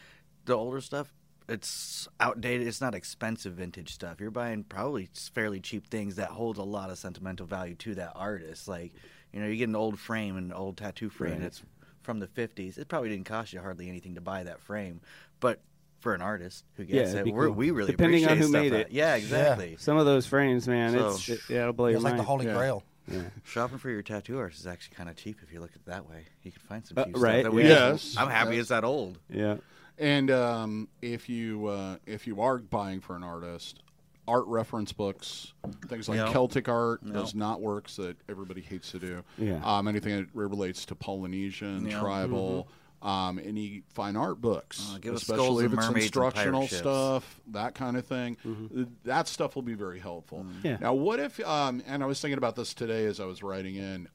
the 0.46 0.54
older 0.54 0.80
stuff, 0.80 1.12
it's 1.50 2.08
outdated. 2.20 2.68
It's 2.68 2.80
not 2.80 2.94
expensive 2.94 3.54
vintage 3.54 3.92
stuff. 3.92 4.20
You're 4.22 4.30
buying 4.30 4.66
probably 4.66 5.10
fairly 5.34 5.60
cheap 5.62 5.88
things 5.88 6.18
that 6.18 6.30
hold 6.30 6.60
a 6.60 6.64
lot 6.64 6.92
of 6.92 7.00
sentimental 7.00 7.48
value 7.48 7.74
to 7.76 7.96
that 7.96 8.12
artist. 8.14 8.68
Like, 8.68 8.94
you 9.34 9.40
know, 9.40 9.48
you 9.48 9.56
get 9.58 9.68
an 9.70 9.76
old 9.76 9.98
frame, 10.00 10.38
an 10.38 10.52
old 10.54 10.78
tattoo 10.78 11.10
frame 11.10 11.32
Right. 11.34 11.42
that's 11.42 11.64
from 12.06 12.20
the 12.20 12.28
50s. 12.28 12.78
It 12.78 12.88
probably 12.88 13.10
didn't 13.10 13.26
cost 13.26 13.52
you 13.52 13.60
hardly 13.60 13.90
anything 13.90 14.16
to 14.16 14.22
buy 14.22 14.44
that 14.44 14.62
frame, 14.62 15.02
but 15.42 15.60
for 16.00 16.14
an 16.14 16.22
artist 16.22 16.64
who 16.76 16.86
gets 16.86 17.10
it'd 17.10 17.22
it, 17.22 17.26
be 17.26 17.32
we're, 17.32 17.48
cool. 17.48 17.56
we 17.56 17.72
really 17.72 17.92
Depending 17.92 18.24
on 18.26 18.34
appreciate 18.34 18.38
who 18.44 18.50
stuff 18.50 18.62
made 18.62 18.72
that- 18.74 18.80
it. 18.88 18.92
Yeah, 18.92 19.16
exactly. 19.16 19.76
some 19.80 19.98
of 19.98 20.06
those 20.06 20.26
frames 20.28 20.68
man 20.68 20.94
So- 20.94 21.10
it's 21.10 21.28
it, 21.30 21.40
yeah, 21.50 21.62
it'll 21.62 21.74
blow 21.74 21.88
your 21.88 21.96
It's 21.96 22.04
like 22.04 22.12
mind 22.14 22.20
the 22.20 22.24
Holy 22.26 22.46
Yeah. 22.46 22.54
Grail. 22.54 22.84
yeah. 23.12 23.22
Shopping 23.44 23.80
for 23.80 23.90
your 23.90 24.04
tattoo 24.04 24.38
artist 24.38 24.60
is 24.62 24.68
actually 24.68 24.96
kind 24.96 25.10
of 25.10 25.16
cheap 25.16 25.38
if 25.44 25.52
you 25.52 25.60
look 25.60 25.72
at 25.72 25.78
it 25.78 25.86
that 25.88 26.08
way. 26.08 26.26
You 26.44 26.52
can 26.52 26.62
find 26.62 26.86
some 26.86 26.98
Uh, 27.00 27.06
cheap 27.06 27.18
right, 27.18 27.32
stuff. 27.40 27.44
That 27.44 27.54
we 27.54 27.64
yeah. 27.64 27.92
just- 27.94 28.20
I'm 28.20 28.30
happy 28.30 28.52
Yes. 28.56 28.62
it's 28.62 28.70
that 28.70 28.84
old. 28.84 29.18
yeah 29.30 29.58
And 29.98 30.30
um, 30.30 30.90
if 31.02 31.28
you 31.28 31.66
uh, 31.68 31.98
if 32.06 32.28
you 32.28 32.40
are 32.42 32.60
buying 32.60 33.00
for 33.02 33.16
an 33.16 33.24
artist, 33.24 33.82
art 34.28 34.46
reference 34.48 34.92
books, 34.92 35.54
things 35.88 36.10
like 36.10 36.18
Yeah. 36.18 36.32
Celtic 36.32 36.68
art 36.70 37.02
Yeah. 37.06 37.14
does 37.14 37.36
not 37.36 37.62
works 37.62 37.96
that 37.98 38.18
everybody 38.30 38.62
hates 38.62 38.92
to 38.92 39.00
do. 39.00 39.24
Yeah. 39.38 39.62
Um, 39.64 39.88
anything 39.88 40.16
that 40.18 40.28
relates 40.34 40.86
to 40.88 40.96
Polynesian, 40.96 41.88
Yeah. 41.88 42.00
tribal. 42.00 42.68
Um, 43.02 43.40
any 43.44 43.84
fine 43.90 44.16
art 44.16 44.42
books, 44.42 44.92
Uh, 44.96 44.98
give 44.98 45.14
especially 45.14 45.66
if 45.66 45.74
it's 45.74 45.76
mermaids 45.88 46.06
and 46.06 46.14
pirate 46.14 46.26
instructional 46.38 46.68
stuff, 46.68 47.40
that 47.52 47.76
kind 47.76 47.98
of 47.98 48.06
thing. 48.08 48.36
Th- 48.74 48.88
That 49.04 49.28
stuff 49.28 49.54
will 49.56 49.62
be 49.62 49.76
very 49.76 50.00
helpful. 50.00 50.44
Yeah. 50.64 50.78
Now, 50.82 50.96
what 50.96 51.20
if? 51.20 51.40
Um, 51.42 51.84
and 51.86 52.02
I 52.02 52.08
was 52.08 52.20
thinking 52.20 52.40
about 52.40 52.56
this 52.56 52.74
today 52.74 53.06
as 53.06 53.20
I 53.20 53.26
was 53.26 53.44
writing 53.44 53.76
in. 53.76 54.08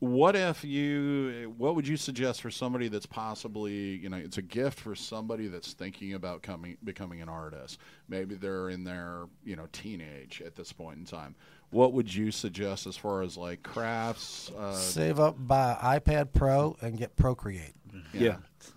What 0.00 0.36
if 0.36 0.64
you 0.64 1.52
what 1.56 1.74
would 1.74 1.88
you 1.88 1.96
suggest 1.96 2.40
for 2.40 2.50
somebody 2.50 2.86
that's 2.86 3.06
possibly 3.06 3.96
you 3.96 4.08
know 4.08 4.16
it's 4.16 4.38
a 4.38 4.42
gift 4.42 4.78
for 4.78 4.94
somebody 4.94 5.48
that's 5.48 5.72
thinking 5.72 6.14
about 6.14 6.42
coming 6.42 6.76
becoming 6.84 7.20
an 7.20 7.28
artist 7.28 7.78
maybe 8.08 8.36
they're 8.36 8.68
in 8.68 8.84
their 8.84 9.24
you 9.44 9.56
know 9.56 9.66
teenage 9.72 10.40
at 10.46 10.54
this 10.54 10.72
point 10.72 10.98
in 10.98 11.04
time 11.04 11.34
what 11.70 11.92
would 11.92 12.14
you 12.14 12.30
suggest 12.30 12.86
as 12.86 12.96
far 12.96 13.22
as 13.22 13.36
like 13.36 13.62
crafts 13.62 14.50
uh, 14.56 14.72
Save 14.72 15.20
up, 15.20 15.36
buy 15.38 15.76
iPad 15.82 16.32
Pro, 16.32 16.76
and 16.80 16.96
get 16.96 17.16
Procreate. 17.16 17.74
Yeah. 18.12 18.36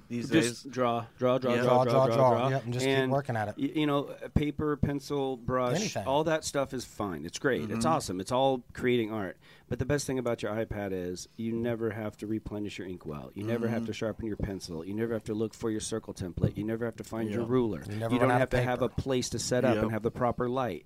These 0.10 0.30
just 0.30 0.64
days, 0.66 0.74
draw, 0.74 1.06
draw, 1.18 1.38
draw, 1.38 1.56
Yeah. 1.56 1.62
draw, 1.64 1.84
Draw, 1.84 1.84
draw, 1.86 2.06
draw, 2.08 2.16
draw, 2.16 2.30
draw. 2.38 2.50
Yep, 2.50 2.64
and 2.66 2.74
just 2.74 2.86
keep 2.86 3.10
working 3.10 3.36
at 3.38 3.48
it. 3.48 3.56
y- 3.58 3.72
You 3.82 3.88
know, 3.88 4.06
uh, 4.24 4.28
paper, 4.34 4.76
pencil, 4.76 5.38
brush, 5.38 5.78
Anything. 5.78 6.06
all 6.06 6.24
that 6.26 6.44
stuff 6.44 6.74
is 6.74 6.84
fine. 6.86 7.26
It's 7.26 7.40
great. 7.40 7.62
It's 7.64 7.72
Mm-hmm. 7.72 7.88
awesome. 7.88 8.20
It's 8.20 8.32
all 8.32 8.64
creating 8.74 9.12
art. 9.12 9.38
But 9.70 9.80
the 9.80 9.86
best 9.86 10.06
thing 10.06 10.20
about 10.20 10.44
your 10.44 10.52
iPad 10.54 10.92
is 10.92 11.28
you 11.38 11.54
never 11.54 11.92
have 11.92 12.18
to 12.18 12.28
replenish 12.28 12.78
your 12.78 12.88
inkwell. 12.88 13.32
You 13.34 13.44
never 13.44 13.66
Mm-hmm. 13.66 13.74
have 13.74 13.86
to 13.86 13.94
sharpen 13.94 14.28
your 14.28 14.36
pencil. 14.38 14.86
You 14.86 14.94
never 14.94 15.14
have 15.14 15.24
to 15.26 15.34
look 15.34 15.54
for 15.54 15.72
your 15.72 15.80
circle 15.80 16.14
template. 16.14 16.58
You 16.58 16.66
never 16.66 16.84
have 16.86 16.98
to 16.98 17.04
find 17.06 17.30
your 17.32 17.46
ruler. 17.46 17.82
You 17.90 17.96
never 17.96 18.14
you 18.14 18.20
don't 18.20 18.30
have 18.30 18.42
of 18.44 18.50
to 18.52 18.62
have 18.62 18.82
a 18.82 18.90
place 18.90 19.30
to 19.30 19.40
set 19.40 19.64
up 19.66 19.76
Yep. 19.76 19.84
and 19.84 19.92
have 19.94 20.04
the 20.04 20.12
proper 20.12 20.50
light. 20.50 20.86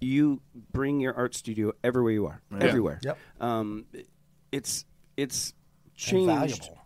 You 0.00 0.42
bring 0.72 1.00
your 1.00 1.14
art 1.14 1.34
studio 1.34 1.72
everywhere 1.82 2.12
you 2.12 2.26
are. 2.26 2.42
Yeah. 2.50 2.58
Everywhere. 2.58 3.00
Yep. 3.02 3.18
Um, 3.40 3.86
it's 4.52 4.84
it's 5.16 5.54
changed 5.94 6.26
valuable. 6.26 6.78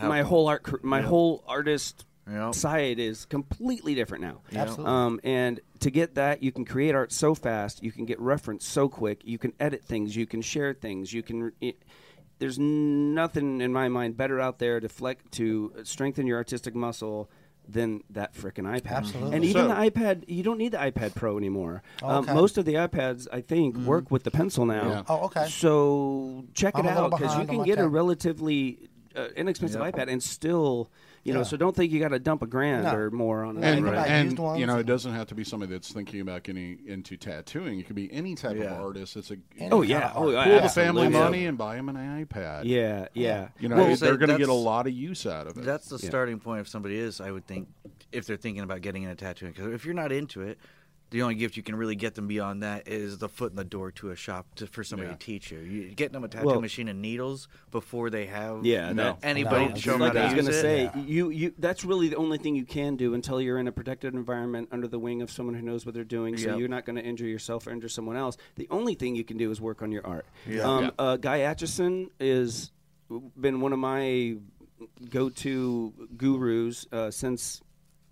How- 0.00 0.08
my 0.08 0.22
whole 0.22 0.48
art 0.48 0.82
my 0.84 0.98
Yep. 1.00 1.08
whole 1.08 1.44
artist 1.46 2.04
Yep. 2.30 2.54
side 2.54 2.98
is 2.98 3.24
completely 3.24 3.94
different 3.94 4.22
now 4.22 4.40
Yeah. 4.50 4.62
Absolutely. 4.62 4.92
um, 4.92 5.20
and 5.24 5.60
to 5.80 5.90
get 5.90 6.14
that 6.14 6.42
you 6.42 6.52
can 6.52 6.64
create 6.64 6.94
art 6.94 7.12
so 7.12 7.34
fast 7.34 7.82
you 7.82 7.90
can 7.92 8.04
get 8.04 8.20
reference 8.20 8.64
so 8.66 8.88
quick 8.88 9.22
you 9.24 9.36
can 9.38 9.52
edit 9.58 9.84
things 9.84 10.14
you 10.16 10.26
can 10.26 10.40
share 10.42 10.72
things 10.74 11.12
you 11.12 11.22
can 11.22 11.52
it, 11.60 11.82
there's 12.38 12.58
nothing 12.58 13.60
in 13.60 13.72
my 13.72 13.88
mind 13.88 14.16
better 14.16 14.40
out 14.40 14.58
there 14.58 14.80
to 14.80 14.88
flex 14.88 15.22
to 15.32 15.72
strengthen 15.84 16.26
your 16.26 16.38
artistic 16.38 16.74
muscle 16.74 17.28
than 17.68 18.02
that 18.10 18.34
frickin' 18.34 18.64
iPad. 18.64 18.90
Absolutely. 18.96 19.36
And 19.36 19.44
even 19.44 19.62
So- 19.62 19.68
the 19.68 19.74
iPad, 19.74 20.24
you 20.26 20.42
don't 20.42 20.58
need 20.58 20.72
the 20.72 20.78
iPad 20.78 21.14
Pro 21.14 21.36
anymore. 21.38 21.82
Um, 22.02 22.24
Okay. 22.24 22.34
most 22.34 22.58
of 22.58 22.64
the 22.64 22.74
iPads, 22.74 23.28
I 23.32 23.42
think, 23.42 23.76
work 23.76 24.10
with 24.10 24.24
the 24.24 24.30
pencil 24.32 24.66
now. 24.66 24.88
Yeah. 24.88 25.02
Oh, 25.08 25.26
okay. 25.26 25.46
So 25.48 26.46
check 26.54 26.76
I'm 26.76 26.84
it 26.86 26.88
out 26.88 27.10
because 27.12 27.38
you 27.38 27.44
can 27.46 27.58
my 27.58 27.64
get 27.64 27.78
a 27.78 27.86
relatively 27.86 28.88
uh, 29.16 29.28
inexpensive 29.36 29.80
Yep. 29.80 29.94
iPad 29.94 30.08
and 30.08 30.22
still, 30.22 30.90
you 31.24 31.32
know. 31.32 31.40
Yeah. 31.40 31.44
So 31.44 31.56
don't 31.56 31.74
think 31.74 31.92
you 31.92 31.98
got 32.00 32.08
to 32.08 32.18
dump 32.18 32.42
a 32.42 32.46
grand 32.46 32.84
No. 32.84 32.94
or 32.94 33.10
more 33.10 33.42
on 33.44 33.56
an 33.56 33.64
and, 33.64 33.84
Right. 33.84 34.06
and 34.08 34.38
you 34.58 34.66
know 34.66 34.78
it 34.78 34.86
doesn't 34.86 35.12
have 35.12 35.26
to 35.28 35.34
be 35.34 35.42
somebody 35.44 35.72
that's 35.72 35.92
thinking 35.92 36.20
about 36.20 36.44
getting 36.44 36.78
into 36.86 37.16
tattooing 37.16 37.80
it 37.80 37.86
could 37.86 37.96
be 37.96 38.12
any 38.12 38.34
type 38.36 38.56
Yeah. 38.56 38.74
of 38.76 38.80
artist 38.80 39.16
it's 39.16 39.30
a 39.30 39.36
Any 39.58 39.70
Oh 39.72 39.82
yeah, 39.82 40.10
of 40.10 40.16
oh 40.16 40.22
art. 40.36 40.46
yeah, 40.48 40.58
pool 40.58 40.60
the 40.62 40.68
family 40.68 41.06
absolutely. 41.06 41.18
money 41.18 41.46
and 41.46 41.58
buy 41.58 41.76
them 41.76 41.88
an 41.88 41.96
ipad 42.24 42.64
Yeah, 42.64 43.08
yeah. 43.14 43.48
you 43.58 43.68
know 43.68 43.76
Well, 43.76 43.96
they're 43.96 44.16
going 44.16 44.30
to 44.30 44.38
get 44.38 44.48
a 44.48 44.52
lot 44.54 44.86
of 44.86 44.92
use 44.92 45.26
out 45.26 45.46
of 45.48 45.58
it 45.58 45.64
That's 45.64 45.88
the 45.88 45.98
Yeah. 46.00 46.08
starting 46.08 46.38
point 46.38 46.60
if 46.60 46.68
somebody 46.68 46.96
is, 46.96 47.20
I 47.20 47.30
would 47.32 47.46
think, 47.46 47.68
if 48.12 48.26
they're 48.26 48.36
thinking 48.36 48.62
about 48.62 48.80
getting 48.80 49.02
into 49.02 49.16
tattooing. 49.16 49.52
Because 49.52 49.72
if 49.72 49.84
you're 49.84 49.94
not 49.94 50.12
into 50.12 50.42
it, 50.42 50.58
the 51.10 51.22
only 51.22 51.34
gift 51.34 51.56
you 51.56 51.62
can 51.62 51.74
really 51.74 51.96
get 51.96 52.14
them 52.14 52.28
beyond 52.28 52.62
that 52.62 52.86
is 52.88 53.18
the 53.18 53.28
foot 53.28 53.50
in 53.50 53.56
the 53.56 53.64
door 53.64 53.90
to 53.92 54.10
a 54.10 54.16
shop 54.16 54.46
to, 54.56 54.66
for 54.66 54.84
somebody 54.84 55.08
Yeah. 55.10 55.16
to 55.16 55.18
teach 55.18 55.50
you. 55.50 55.58
you. 55.58 55.88
Getting 55.94 56.12
them 56.12 56.24
a 56.24 56.28
tattoo 56.28 56.46
Well- 56.46 56.60
machine 56.60 56.88
and 56.88 57.02
needles 57.02 57.48
before 57.70 58.10
they 58.10 58.26
have 58.26 58.64
Yeah, 58.64 58.92
No. 58.92 59.18
anybody 59.22 59.66
No, 59.68 59.74
to 59.74 59.80
show 59.80 59.90
them 59.92 60.00
like 60.00 60.14
how 60.14 60.20
I 60.22 60.34
was 60.34 60.44
gonna 60.46 60.52
say, 60.60 60.84
Yeah. 60.84 61.02
you 61.02 61.30
you 61.30 61.54
that's 61.58 61.84
really 61.84 62.08
the 62.08 62.16
only 62.16 62.38
thing 62.38 62.54
you 62.54 62.64
can 62.64 62.96
do 62.96 63.14
until 63.14 63.40
you're 63.40 63.58
in 63.58 63.66
a 63.68 63.72
protected 63.72 64.14
environment 64.14 64.68
under 64.70 64.86
the 64.86 64.98
wing 64.98 65.20
of 65.22 65.30
someone 65.30 65.54
who 65.54 65.62
knows 65.62 65.84
what 65.84 65.94
they're 65.94 66.04
doing. 66.04 66.36
So 66.36 66.50
Yep. 66.50 66.58
you're 66.58 66.68
not 66.68 66.84
going 66.84 66.96
to 66.96 67.02
injure 67.04 67.26
yourself 67.26 67.66
or 67.66 67.70
injure 67.70 67.88
someone 67.88 68.16
else. 68.16 68.36
The 68.56 68.68
only 68.70 68.94
thing 68.94 69.16
you 69.16 69.24
can 69.24 69.36
do 69.36 69.50
is 69.50 69.60
work 69.60 69.82
on 69.82 69.90
your 69.92 70.06
art. 70.06 70.26
Yeah. 70.48 70.62
Um, 70.62 70.84
Yeah. 70.84 70.90
Uh, 70.98 71.16
Guy 71.16 71.38
Aitchison 71.40 72.08
is 72.20 72.70
been 73.38 73.60
one 73.60 73.72
of 73.72 73.78
my 73.80 74.36
go-to 75.08 75.92
gurus 76.16 76.86
uh, 76.92 77.10
since 77.10 77.60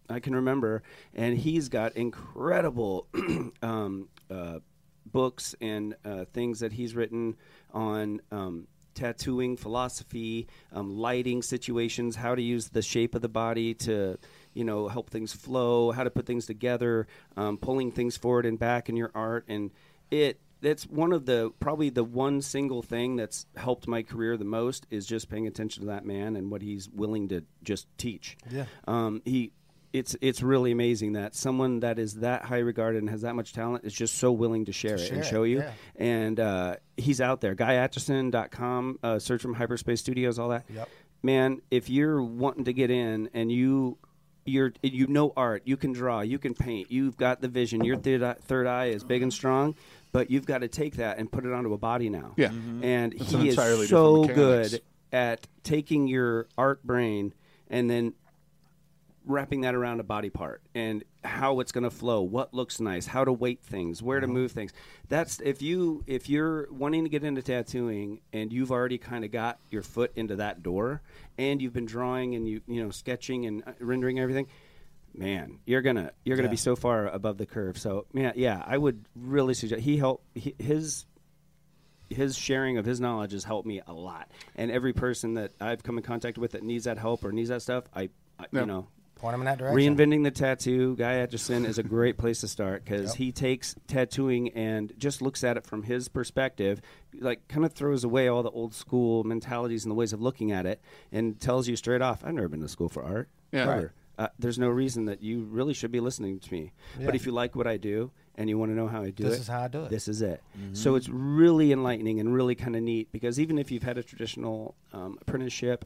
I 0.08 0.20
can 0.20 0.34
remember, 0.34 0.82
and 1.14 1.36
he's 1.36 1.68
got 1.68 1.96
incredible 1.96 3.06
um, 3.62 4.08
uh, 4.30 4.58
books 5.06 5.54
and 5.60 5.94
uh, 6.04 6.24
things 6.32 6.60
that 6.60 6.72
he's 6.72 6.94
written 6.94 7.36
on 7.72 8.20
um, 8.30 8.66
tattooing 8.94 9.56
philosophy, 9.56 10.48
um, 10.72 10.96
lighting 10.96 11.42
situations, 11.42 12.16
how 12.16 12.34
to 12.34 12.42
use 12.42 12.68
the 12.70 12.82
shape 12.82 13.14
of 13.14 13.22
the 13.22 13.28
body 13.28 13.72
to, 13.72 14.18
you 14.54 14.64
know, 14.64 14.88
help 14.88 15.10
things 15.10 15.32
flow, 15.32 15.92
how 15.92 16.02
to 16.04 16.10
put 16.10 16.26
things 16.26 16.46
together, 16.46 17.06
um, 17.36 17.56
pulling 17.56 17.92
things 17.92 18.16
forward 18.16 18.44
and 18.44 18.58
back 18.58 18.88
in 18.88 18.96
your 18.96 19.10
art, 19.14 19.44
and 19.48 19.70
it. 20.10 20.40
That's 20.60 20.88
one 20.88 21.12
of 21.12 21.24
the 21.24 21.52
probably 21.60 21.88
the 21.88 22.02
one 22.02 22.42
single 22.42 22.82
thing 22.82 23.14
that's 23.14 23.46
helped 23.56 23.86
my 23.86 24.02
career 24.02 24.36
the 24.36 24.44
most 24.44 24.88
is 24.90 25.06
just 25.06 25.28
paying 25.28 25.46
attention 25.46 25.82
to 25.82 25.86
that 25.86 26.04
man 26.04 26.34
and 26.34 26.50
what 26.50 26.62
he's 26.62 26.88
willing 26.88 27.28
to 27.28 27.44
just 27.62 27.86
teach. 27.96 28.36
Yeah. 28.50 28.64
Um, 28.88 29.22
he 29.24 29.52
it's 29.98 30.16
it's 30.20 30.42
really 30.42 30.72
amazing 30.72 31.12
that 31.12 31.34
someone 31.34 31.80
that 31.80 31.98
is 31.98 32.14
that 32.16 32.44
high 32.44 32.58
regarded 32.58 33.02
and 33.02 33.10
has 33.10 33.22
that 33.22 33.34
much 33.34 33.52
talent 33.52 33.84
is 33.84 33.92
just 33.92 34.14
so 34.14 34.32
willing 34.32 34.64
to 34.66 34.72
share 34.72 34.94
it 34.94 35.00
share 35.00 35.14
and 35.16 35.24
it, 35.24 35.28
show 35.28 35.42
you. 35.42 35.58
yeah. 35.58 35.72
And 35.96 36.40
uh, 36.40 36.76
he's 36.96 37.20
out 37.20 37.40
there. 37.40 37.54
GuyAitchison.com, 37.54 38.98
uh, 39.02 39.18
search 39.18 39.42
from 39.42 39.54
Hyperspace 39.54 40.00
Studios, 40.00 40.38
all 40.38 40.50
that. 40.50 40.64
Yep. 40.72 40.88
Man, 41.22 41.60
if 41.70 41.90
you're 41.90 42.22
wanting 42.22 42.64
to 42.64 42.72
get 42.72 42.90
in 42.90 43.28
and 43.34 43.50
you 43.50 43.98
you're 44.44 44.72
you 44.82 45.06
know 45.06 45.32
art, 45.36 45.62
you 45.64 45.76
can 45.76 45.92
draw, 45.92 46.20
you 46.20 46.38
can 46.38 46.54
paint, 46.54 46.90
you've 46.90 47.16
got 47.16 47.40
the 47.40 47.48
vision. 47.48 47.84
Your 47.84 47.96
third 47.96 48.22
eye, 48.22 48.36
third 48.40 48.66
eye 48.66 48.86
is 48.86 49.04
big 49.04 49.22
and 49.22 49.32
strong, 49.32 49.74
but 50.12 50.30
you've 50.30 50.46
got 50.46 50.58
to 50.58 50.68
take 50.68 50.96
that 50.96 51.18
and 51.18 51.30
put 51.30 51.44
it 51.44 51.52
onto 51.52 51.72
a 51.74 51.78
body 51.78 52.08
now. 52.08 52.34
Yeah. 52.36 52.50
And 52.82 53.14
It's 53.14 53.32
an 53.32 53.40
he 53.42 53.48
is 53.48 53.88
so 53.88 54.24
good 54.24 54.80
at 55.12 55.46
taking 55.64 56.06
your 56.06 56.46
art 56.56 56.82
brain 56.84 57.34
and 57.68 57.90
then 57.90 58.14
wrapping 59.28 59.60
that 59.60 59.74
around 59.74 60.00
a 60.00 60.02
body 60.02 60.30
part 60.30 60.62
and 60.74 61.04
how 61.22 61.60
it's 61.60 61.70
going 61.70 61.84
to 61.84 61.90
flow 61.90 62.22
what 62.22 62.52
looks 62.54 62.80
nice 62.80 63.06
how 63.06 63.24
to 63.24 63.32
weight 63.32 63.60
things 63.62 64.02
where 64.02 64.18
to 64.20 64.26
move 64.26 64.50
things 64.52 64.72
that's 65.08 65.38
if 65.40 65.60
you 65.62 66.02
if 66.06 66.28
you're 66.30 66.66
wanting 66.72 67.04
to 67.04 67.10
get 67.10 67.22
into 67.22 67.42
tattooing 67.42 68.20
and 68.32 68.52
you've 68.52 68.72
already 68.72 68.96
kind 68.98 69.24
of 69.24 69.30
got 69.30 69.58
your 69.70 69.82
foot 69.82 70.10
into 70.16 70.36
that 70.36 70.62
door 70.62 71.02
and 71.36 71.60
you've 71.60 71.74
been 71.74 71.84
drawing 71.86 72.34
and 72.34 72.48
you 72.48 72.60
you 72.66 72.82
know 72.82 72.90
sketching 72.90 73.44
and 73.46 73.62
uh, 73.66 73.72
rendering 73.80 74.18
everything 74.18 74.46
man 75.14 75.58
you're 75.66 75.82
gonna 75.82 76.10
you're 76.24 76.36
gonna 76.36 76.46
Yeah. 76.48 76.52
be 76.52 76.56
so 76.56 76.74
far 76.74 77.06
above 77.06 77.36
the 77.38 77.46
curve 77.46 77.76
so 77.78 78.06
yeah 78.14 78.32
yeah 78.34 78.62
i 78.66 78.78
would 78.78 79.04
really 79.14 79.52
suggest 79.54 79.82
he 79.82 79.98
helped 79.98 80.24
he, 80.34 80.54
his 80.58 81.04
his 82.10 82.38
sharing 82.38 82.78
of 82.78 82.86
his 82.86 83.00
knowledge 83.00 83.32
has 83.32 83.44
helped 83.44 83.66
me 83.68 83.82
a 83.86 83.92
lot. 83.92 84.30
And 84.56 84.70
every 84.70 84.94
person 84.94 85.34
that 85.34 85.52
I've 85.60 85.82
come 85.82 85.98
in 85.98 86.02
contact 86.02 86.38
with 86.38 86.52
that 86.52 86.62
needs 86.62 86.84
that 86.84 86.96
help 86.96 87.22
or 87.22 87.32
needs 87.32 87.50
that 87.50 87.60
stuff, 87.60 87.84
I, 87.94 88.08
I 88.38 88.46
Yeah. 88.50 88.60
you 88.60 88.66
know, 88.66 88.88
Point 89.18 89.32
them 89.34 89.40
in 89.40 89.44
that 89.46 89.58
direction. 89.58 89.96
reinventing 89.96 90.22
the 90.24 90.30
tattoo. 90.30 90.94
Guy 90.96 91.14
Aitchison 91.26 91.66
is 91.66 91.78
a 91.78 91.82
great 91.82 92.18
place 92.18 92.40
to 92.42 92.48
start 92.48 92.84
because 92.84 93.10
Yep. 93.10 93.16
he 93.16 93.32
takes 93.32 93.74
tattooing 93.88 94.50
and 94.50 94.92
just 94.96 95.20
looks 95.22 95.42
at 95.42 95.56
it 95.56 95.64
from 95.66 95.82
his 95.82 96.08
perspective, 96.08 96.80
like 97.20 97.46
kind 97.48 97.64
of 97.64 97.72
throws 97.72 98.04
away 98.04 98.28
all 98.28 98.42
the 98.42 98.50
old 98.50 98.74
school 98.74 99.24
mentalities 99.24 99.84
and 99.84 99.90
the 99.90 99.94
ways 99.96 100.12
of 100.12 100.20
looking 100.20 100.52
at 100.52 100.66
it, 100.66 100.80
and 101.10 101.40
tells 101.40 101.66
you 101.68 101.74
straight 101.76 102.00
off, 102.02 102.24
"I've 102.24 102.34
never 102.34 102.48
been 102.48 102.60
to 102.60 102.68
school 102.68 102.88
for 102.88 103.02
art. 103.02 103.28
Yeah. 103.52 103.64
Right. 103.64 103.88
Uh, 104.18 104.28
there's 104.38 104.58
no 104.58 104.68
reason 104.68 105.04
that 105.04 105.22
you 105.22 105.44
really 105.44 105.72
should 105.74 105.92
be 105.92 106.00
listening 106.00 106.40
to 106.40 106.52
me. 106.52 106.72
Yeah. 106.98 107.06
But 107.06 107.14
if 107.14 107.24
you 107.24 107.30
like 107.30 107.54
what 107.54 107.68
I 107.68 107.76
do 107.76 108.10
and 108.34 108.48
you 108.48 108.58
want 108.58 108.72
to 108.72 108.74
know 108.74 108.88
how 108.88 109.02
I 109.02 109.10
do 109.10 109.24
it, 109.26 109.30
This 109.30 109.38
is 109.40 109.46
how 109.46 109.60
I 109.62 109.68
do 109.68 109.82
it. 109.84 109.90
This 109.90 110.08
is 110.08 110.22
it. 110.22 110.42
So 110.72 110.96
it's 110.96 111.08
really 111.08 111.70
enlightening 111.70 112.18
and 112.18 112.34
really 112.34 112.56
kind 112.56 112.74
of 112.74 112.82
neat 112.82 113.12
because 113.12 113.38
even 113.38 113.58
if 113.58 113.70
you've 113.70 113.84
had 113.84 113.96
a 113.96 114.02
traditional 114.02 114.74
um, 114.92 115.18
apprenticeship, 115.20 115.84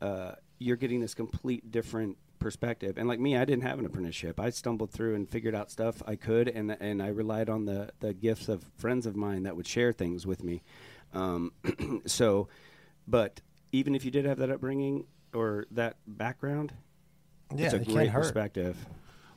uh, 0.00 0.32
you're 0.62 0.76
getting 0.76 1.00
this 1.00 1.14
complete 1.14 1.70
different 1.70 2.16
perspective. 2.38 2.98
And 2.98 3.08
like 3.08 3.20
me, 3.20 3.36
I 3.36 3.44
didn't 3.44 3.62
have 3.62 3.78
an 3.78 3.86
apprenticeship. 3.86 4.40
I 4.40 4.50
stumbled 4.50 4.90
through 4.90 5.14
and 5.14 5.28
figured 5.28 5.54
out 5.54 5.70
stuff 5.70 6.02
I 6.06 6.16
could, 6.16 6.48
and 6.48 6.76
and 6.80 7.02
I 7.02 7.08
relied 7.08 7.48
on 7.48 7.64
the 7.64 7.90
the 8.00 8.12
gifts 8.12 8.48
of 8.48 8.64
friends 8.76 9.06
of 9.06 9.16
mine 9.16 9.44
that 9.44 9.56
would 9.56 9.66
share 9.66 9.92
things 9.92 10.26
with 10.26 10.42
me. 10.42 10.62
Um, 11.14 11.52
so, 12.06 12.48
but 13.06 13.40
even 13.72 13.94
if 13.94 14.04
you 14.04 14.10
did 14.10 14.24
have 14.24 14.38
that 14.38 14.50
upbringing 14.50 15.06
or 15.32 15.66
that 15.70 15.96
background, 16.06 16.72
yeah, 17.54 17.66
it's 17.66 17.74
a 17.74 17.80
it 17.80 17.88
great 17.88 18.12
perspective. 18.12 18.76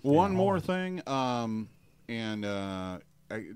One 0.02 0.34
more 0.36 0.60
thing, 0.60 1.02
um, 1.08 1.70
and 2.08 2.46
uh, 2.46 3.00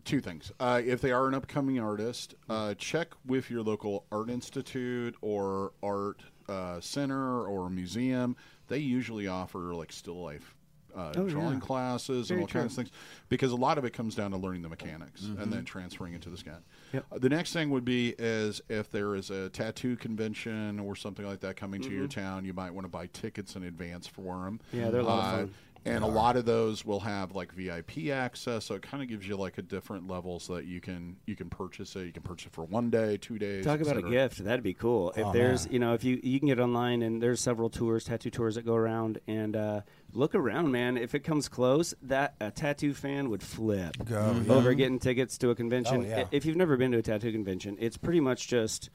two 0.04 0.20
things. 0.20 0.52
Uh, 0.60 0.82
if 0.84 1.02
they 1.02 1.12
are 1.12 1.28
an 1.28 1.36
upcoming 1.36 1.80
artist, 1.80 2.36
uh, 2.50 2.74
check 2.76 3.10
with 3.26 3.50
your 3.50 3.62
local 3.62 4.06
art 4.12 4.30
institute 4.30 5.16
or 5.22 5.74
art 5.84 6.24
uh, 6.50 6.82
center 6.82 7.46
or 7.46 7.70
museum. 7.70 8.36
They 8.68 8.80
usually 8.80 9.28
offer 9.28 9.74
like 9.76 9.92
still 9.92 10.22
life. 10.22 10.56
Uh, 10.96 11.14
Oh, 11.18 11.30
drawing 11.30 11.54
yeah. 11.54 11.60
classes 11.60 12.30
Very 12.30 12.42
and 12.42 12.50
all 12.50 12.62
kinds 12.62 12.72
of 12.74 12.78
things 12.78 12.90
because 13.30 13.52
a 13.52 13.56
lot 13.56 13.78
of 13.78 13.86
it 13.86 13.94
comes 13.94 14.16
down 14.16 14.32
to 14.32 14.38
learning 14.38 14.64
the 14.64 14.70
mechanics 14.70 15.22
and 15.24 15.54
then 15.54 15.64
transferring 15.64 16.16
it 16.16 16.22
to 16.24 16.30
the 16.32 16.38
scan. 16.38 16.64
Yep. 16.94 17.06
Uh, 17.12 17.18
the 17.20 17.30
next 17.30 17.54
thing 17.54 17.70
would 17.70 17.86
be 17.86 18.16
is 18.18 18.60
if 18.70 18.90
there 18.90 19.14
is 19.14 19.30
a 19.30 19.50
tattoo 19.50 19.96
convention 19.96 20.80
or 20.80 20.96
something 20.96 21.28
like 21.28 21.42
that 21.42 21.58
coming 21.58 21.80
to 21.84 21.90
your 21.92 22.08
town, 22.08 22.44
you 22.44 22.54
might 22.54 22.74
want 22.74 22.86
to 22.86 22.90
buy 22.90 23.06
tickets 23.14 23.56
in 23.56 23.64
advance 23.64 24.08
for 24.08 24.44
them. 24.46 24.60
Yeah, 24.74 24.90
they're 24.90 25.02
a 25.02 25.04
lot 25.04 25.36
of 25.36 25.40
fun. 25.42 25.56
And 25.86 26.04
a 26.04 26.08
lot 26.08 26.36
of 26.36 26.46
those 26.46 26.84
will 26.86 27.00
have 27.00 27.34
like 27.34 27.52
VIP 27.54 28.10
access, 28.12 28.66
so 28.66 28.76
it 28.76 28.82
kind 28.82 29.02
of 29.02 29.10
gives 29.10 29.28
you 29.28 29.38
like 29.38 29.58
a 29.58 29.62
different 29.62 30.08
level 30.08 30.40
so 30.40 30.56
that 30.56 30.66
you 30.66 30.82
can 30.82 31.16
you 31.26 31.36
can 31.36 31.50
purchase 31.50 31.96
it. 31.96 32.06
You 32.06 32.12
can 32.12 32.22
purchase 32.22 32.48
it 32.48 32.54
for 32.54 32.64
one 32.66 32.90
day, 32.90 33.18
two 33.18 33.40
days. 33.40 33.64
Talk 33.66 33.80
about 33.82 33.98
a 33.98 34.02
gift. 34.02 34.44
That'd 34.44 34.62
be 34.64 34.74
cool. 34.74 35.12
If 35.16 35.26
Oh, 35.26 35.32
there's, 35.34 35.66
man. 35.66 35.74
you 35.74 35.80
know, 35.80 35.94
if 35.94 36.04
you 36.04 36.20
you 36.22 36.40
can 36.40 36.48
get 36.50 36.60
online 36.60 37.02
and 37.02 37.22
there's 37.22 37.40
several 37.42 37.70
tours, 37.70 38.04
tattoo 38.04 38.30
tours 38.30 38.56
that 38.56 38.66
go 38.66 38.76
around, 38.76 39.20
and 39.28 39.56
uh, 39.56 39.82
look 40.14 40.36
around, 40.36 40.72
man. 40.72 40.98
If 40.98 41.16
it 41.16 41.22
comes 41.22 41.48
close, 41.48 41.94
that 42.04 42.36
a 42.42 42.52
tattoo 42.52 42.94
fan 42.94 43.30
would 43.30 43.42
flip 43.42 43.96
Go, 44.06 44.36
yeah. 44.46 44.54
over 44.54 44.74
getting 44.74 45.00
tickets 45.00 45.38
to 45.40 45.50
a 45.50 45.56
convention. 45.56 46.04
Oh, 46.06 46.08
yeah. 46.08 46.26
If 46.32 46.46
you've 46.46 46.58
never 46.58 46.76
been 46.78 46.92
to 46.92 46.98
a 46.98 47.02
tattoo 47.02 47.32
convention, 47.32 47.78
it's 47.80 47.98
pretty 47.98 48.20
much 48.20 48.48
just 48.48 48.90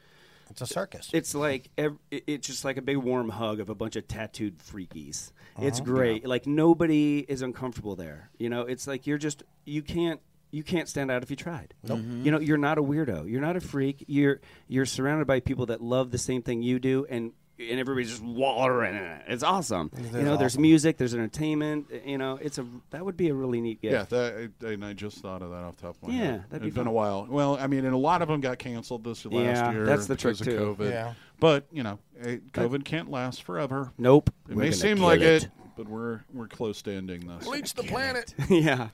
It's 0.51 0.61
a 0.61 0.67
circus. 0.67 1.11
it's 1.13 1.35
like 1.35 1.71
ev- 1.79 1.99
it's 2.11 2.47
just 2.47 2.65
like 2.65 2.77
a 2.77 2.83
big 2.83 2.97
warm 2.99 3.29
hug 3.29 3.61
of 3.61 3.69
a 3.71 3.75
bunch 3.75 3.97
of 3.97 4.07
tattooed 4.09 4.59
freakies. 4.59 5.33
It's 5.59 5.81
Uh-huh. 5.81 5.85
great. 5.85 6.27
Like 6.27 6.47
nobody 6.47 7.21
is 7.29 7.43
uncomfortable 7.43 7.97
there. 7.97 8.31
You 8.39 8.49
know, 8.51 8.63
it's 8.63 8.87
like 8.87 9.07
you're 9.07 9.19
just 9.19 9.43
you 9.65 9.83
can't 9.83 10.21
you 10.51 10.63
can't 10.63 10.89
stand 10.89 11.11
out 11.11 11.23
if 11.25 11.31
you 11.31 11.37
tried. 11.37 11.75
Nope. 11.83 11.99
You 12.23 12.31
know, 12.31 12.39
you're 12.39 12.57
not 12.59 12.79
a 12.79 12.83
weirdo. 12.83 13.29
You're 13.29 13.41
not 13.41 13.57
a 13.57 13.61
freak. 13.61 14.05
You're 14.07 14.41
you're 14.69 14.87
surrounded 14.87 15.27
by 15.27 15.41
people 15.41 15.67
that 15.67 15.81
love 15.81 16.11
the 16.13 16.19
same 16.19 16.43
thing 16.43 16.63
you 16.63 16.79
do 16.79 17.07
and 17.11 17.33
and 17.59 17.79
everybody's 17.79 18.11
just 18.11 18.23
wallowing 18.23 18.91
in 18.97 19.03
it. 19.03 19.23
It's 19.29 19.43
awesome. 19.43 19.91
It 19.95 20.01
you 20.01 20.07
is 20.07 20.13
know, 20.25 20.37
there's 20.37 20.53
awesome. 20.55 20.63
music, 20.63 20.97
there's 20.97 21.15
entertainment. 21.15 21.87
You 22.05 22.19
know, 22.19 22.39
it's 22.43 22.59
a 22.59 22.67
that 22.91 23.05
would 23.05 23.17
be 23.17 23.29
a 23.29 23.35
really 23.35 23.61
neat 23.61 23.81
gift. 23.81 23.93
Yeah, 23.93 24.05
that, 24.05 24.51
and 24.67 24.85
I 24.85 24.93
just 24.93 25.19
thought 25.19 25.43
of 25.43 25.51
that 25.51 25.57
off 25.65 25.77
the 25.77 25.83
top 25.83 25.97
of 26.03 26.09
my 26.09 26.15
Yeah, 26.15 26.21
head. 26.25 26.45
that'd 26.51 26.63
be 26.63 26.69
it's 26.69 26.75
been 26.75 26.85
fun. 26.85 26.87
a 26.89 26.93
while. 26.93 27.27
Well, 27.31 27.57
I 27.61 27.67
mean, 27.67 27.85
and 27.85 27.95
a 27.95 27.99
lot 27.99 28.23
of 28.23 28.29
them 28.29 28.41
got 28.41 28.59
canceled 28.59 29.05
this 29.05 29.25
last 29.25 29.35
Yeah, 29.35 29.73
year. 29.73 29.87
that's 29.87 30.07
the 30.07 30.15
because 30.17 30.39
trick, 30.41 30.57
of 30.57 30.77
too. 30.79 30.83
COVID. 30.85 30.91
Yeah. 30.91 31.15
But 31.41 31.67
you 31.73 31.83
know, 31.83 31.99
eh, 32.21 32.39
COVID 32.53 32.85
can't 32.85 33.11
last 33.11 33.43
forever. 33.43 33.93
Nope. 33.99 34.31
It 34.49 34.57
We're 34.57 34.63
may 34.65 34.71
seem 34.71 34.99
like 34.99 35.21
it. 35.21 35.49
but 35.77 35.89
we're 35.89 36.21
we're 36.33 36.49
close 36.49 36.83
to 36.83 36.93
ending 36.93 37.27
this. 37.27 37.45
Bleach 37.45 37.75
the 37.75 37.83
planet. 37.85 38.35
yeah. 38.49 38.89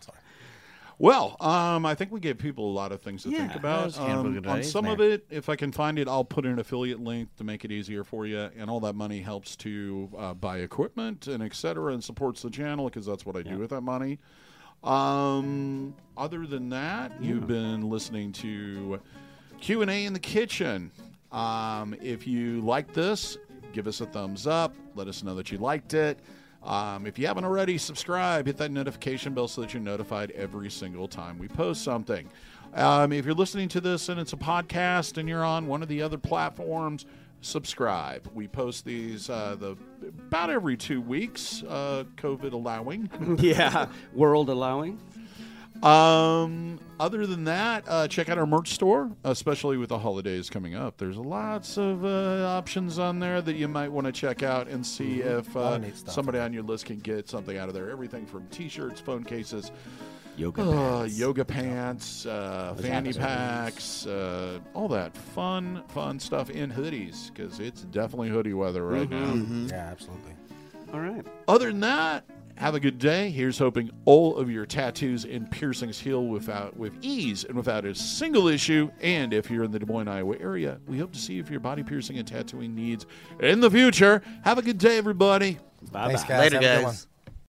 Well, 1.00 1.38
um, 1.40 1.86
I 1.86 1.94
think 1.94 2.12
we 2.12 2.20
gave 2.20 2.36
people 2.36 2.70
a 2.70 2.74
lot 2.74 2.92
of 2.92 3.00
things 3.00 3.22
to 3.22 3.30
Yeah, 3.30 3.38
think 3.38 3.54
about. 3.54 3.98
Um, 3.98 4.36
on 4.46 4.56
days 4.56 4.70
some 4.70 4.84
of 4.84 5.00
it, 5.00 5.24
if 5.30 5.48
I 5.48 5.56
can 5.56 5.72
find 5.72 5.98
it, 5.98 6.06
I'll 6.06 6.26
put 6.26 6.44
an 6.44 6.58
affiliate 6.58 7.00
link 7.00 7.34
to 7.36 7.44
make 7.44 7.64
it 7.64 7.72
easier 7.72 8.04
for 8.04 8.26
you. 8.26 8.50
And 8.54 8.68
all 8.68 8.80
that 8.80 8.94
money 8.94 9.22
helps 9.22 9.56
to 9.56 10.10
uh, 10.18 10.34
buy 10.34 10.58
equipment 10.58 11.26
and 11.26 11.42
et 11.42 11.54
cetera 11.54 11.94
and 11.94 12.04
supports 12.04 12.42
the 12.42 12.50
channel 12.50 12.84
because 12.84 13.06
that's 13.06 13.24
what 13.24 13.34
I 13.34 13.40
do 13.40 13.56
with 13.56 13.70
that 13.70 13.80
money. 13.80 14.18
Um, 14.84 15.94
other 16.18 16.46
than 16.46 16.68
that, 16.68 17.12
you've 17.18 17.46
been 17.46 17.88
listening 17.88 18.32
to 18.32 19.00
Q 19.58 19.80
and 19.80 19.90
A 19.90 20.04
in 20.04 20.12
the 20.12 20.20
kitchen. 20.20 20.90
Um, 21.32 21.96
if 22.02 22.26
you 22.26 22.60
like 22.60 22.92
this, 22.92 23.38
give 23.72 23.86
us 23.86 24.02
a 24.02 24.06
thumbs 24.06 24.46
up. 24.46 24.74
Let 24.96 25.08
us 25.08 25.22
know 25.22 25.34
that 25.36 25.50
you 25.50 25.56
liked 25.56 25.94
it. 25.94 26.18
Um, 26.62 27.06
if 27.06 27.18
you 27.18 27.26
haven't 27.26 27.44
already, 27.44 27.78
subscribe. 27.78 28.46
Hit 28.46 28.56
that 28.58 28.70
notification 28.70 29.34
bell 29.34 29.48
so 29.48 29.62
that 29.62 29.72
you're 29.72 29.82
notified 29.82 30.30
every 30.32 30.70
single 30.70 31.08
time 31.08 31.38
we 31.38 31.48
post 31.48 31.82
something. 31.82 32.28
Um, 32.74 33.12
if 33.12 33.24
you're 33.24 33.34
listening 33.34 33.68
to 33.70 33.80
this 33.80 34.08
and 34.08 34.20
it's 34.20 34.32
a 34.32 34.36
podcast 34.36 35.18
and 35.18 35.28
you're 35.28 35.44
on 35.44 35.66
one 35.66 35.82
of 35.82 35.88
the 35.88 36.02
other 36.02 36.18
platforms, 36.18 37.06
subscribe. 37.40 38.28
We 38.34 38.46
post 38.46 38.84
these 38.84 39.28
uh, 39.30 39.56
the 39.58 39.76
about 40.02 40.50
every 40.50 40.76
two 40.76 41.00
weeks, 41.00 41.62
uh, 41.68 42.04
COVID 42.16 42.52
allowing. 42.52 43.10
yeah. 43.40 43.86
World 44.12 44.50
allowing. 44.50 45.00
Um, 45.82 46.78
other 46.98 47.26
than 47.26 47.44
that, 47.44 47.84
uh, 47.88 48.06
check 48.08 48.28
out 48.28 48.36
our 48.38 48.46
merch 48.46 48.70
store, 48.72 49.10
especially 49.24 49.76
with 49.78 49.88
the 49.88 49.98
holidays 49.98 50.50
coming 50.50 50.74
up. 50.74 50.98
There's 50.98 51.16
lots 51.16 51.78
of 51.78 52.04
uh, 52.04 52.46
options 52.46 52.98
on 52.98 53.18
there 53.18 53.40
that 53.40 53.54
you 53.54 53.66
might 53.68 53.90
want 53.90 54.06
to 54.06 54.12
check 54.12 54.42
out 54.42 54.68
and 54.68 54.84
see 54.86 55.20
if 55.22 55.56
uh, 55.56 55.60
of 55.60 55.82
neat 55.82 55.96
stuff. 55.96 56.14
somebody 56.14 56.38
on 56.38 56.52
your 56.52 56.62
list 56.62 56.84
can 56.86 56.98
get 56.98 57.28
something 57.28 57.56
out 57.56 57.68
of 57.68 57.74
there. 57.74 57.90
Everything 57.90 58.26
from 58.26 58.46
T-shirts, 58.48 59.00
phone 59.00 59.24
cases, 59.24 59.72
Yoga 60.36 60.62
uh, 60.62 61.00
pants. 61.00 61.18
yoga 61.18 61.44
pants, 61.44 62.26
uh, 62.26 62.74
fanny 62.80 63.12
packs, 63.12 64.06
uh, 64.06 64.58
all 64.74 64.88
that 64.88 65.14
fun, 65.16 65.82
fun 65.88 66.18
stuff 66.20 66.50
in 66.50 66.70
hoodies 66.70 67.32
because 67.34 67.58
it's 67.60 67.82
definitely 67.84 68.28
hoodie 68.28 68.54
weather 68.54 68.86
right 68.86 69.08
Mm-hmm. 69.10 69.66
now. 69.66 69.74
Yeah, 69.74 69.88
absolutely. 69.90 70.32
All 70.94 71.00
right. 71.00 71.26
Other 71.48 71.66
than 71.68 71.80
that, 71.80 72.24
have 72.60 72.74
a 72.74 72.80
good 72.80 72.98
day. 72.98 73.30
Here's 73.30 73.58
hoping 73.58 73.90
all 74.04 74.36
of 74.36 74.50
your 74.50 74.66
tattoos 74.66 75.24
and 75.24 75.50
piercings 75.50 75.98
heal 75.98 76.26
without 76.26 76.76
with 76.76 76.92
ease 77.00 77.44
and 77.44 77.56
without 77.56 77.86
a 77.86 77.94
single 77.94 78.48
issue. 78.48 78.90
And 79.00 79.32
if 79.32 79.50
you're 79.50 79.64
in 79.64 79.70
the 79.70 79.78
Des 79.78 79.86
Moines, 79.86 80.08
Iowa 80.08 80.36
area, 80.38 80.78
we 80.86 80.98
hope 80.98 81.10
to 81.12 81.18
see 81.18 81.32
you 81.32 81.42
for 81.42 81.52
your 81.52 81.60
body 81.60 81.82
piercing 81.82 82.18
and 82.18 82.28
tattooing 82.28 82.74
needs 82.74 83.06
in 83.40 83.60
the 83.60 83.70
future. 83.70 84.20
Have 84.44 84.58
a 84.58 84.62
good 84.62 84.76
day, 84.76 84.98
everybody. 84.98 85.58
Bye 85.90 86.08
Thanks, 86.08 86.22
bye. 86.24 86.28
guys. 86.28 86.38
Later, 86.52 86.56
Have 86.56 86.62
a 86.62 86.76
good 86.76 86.84
one. 86.84 86.92
guys. 86.92 87.06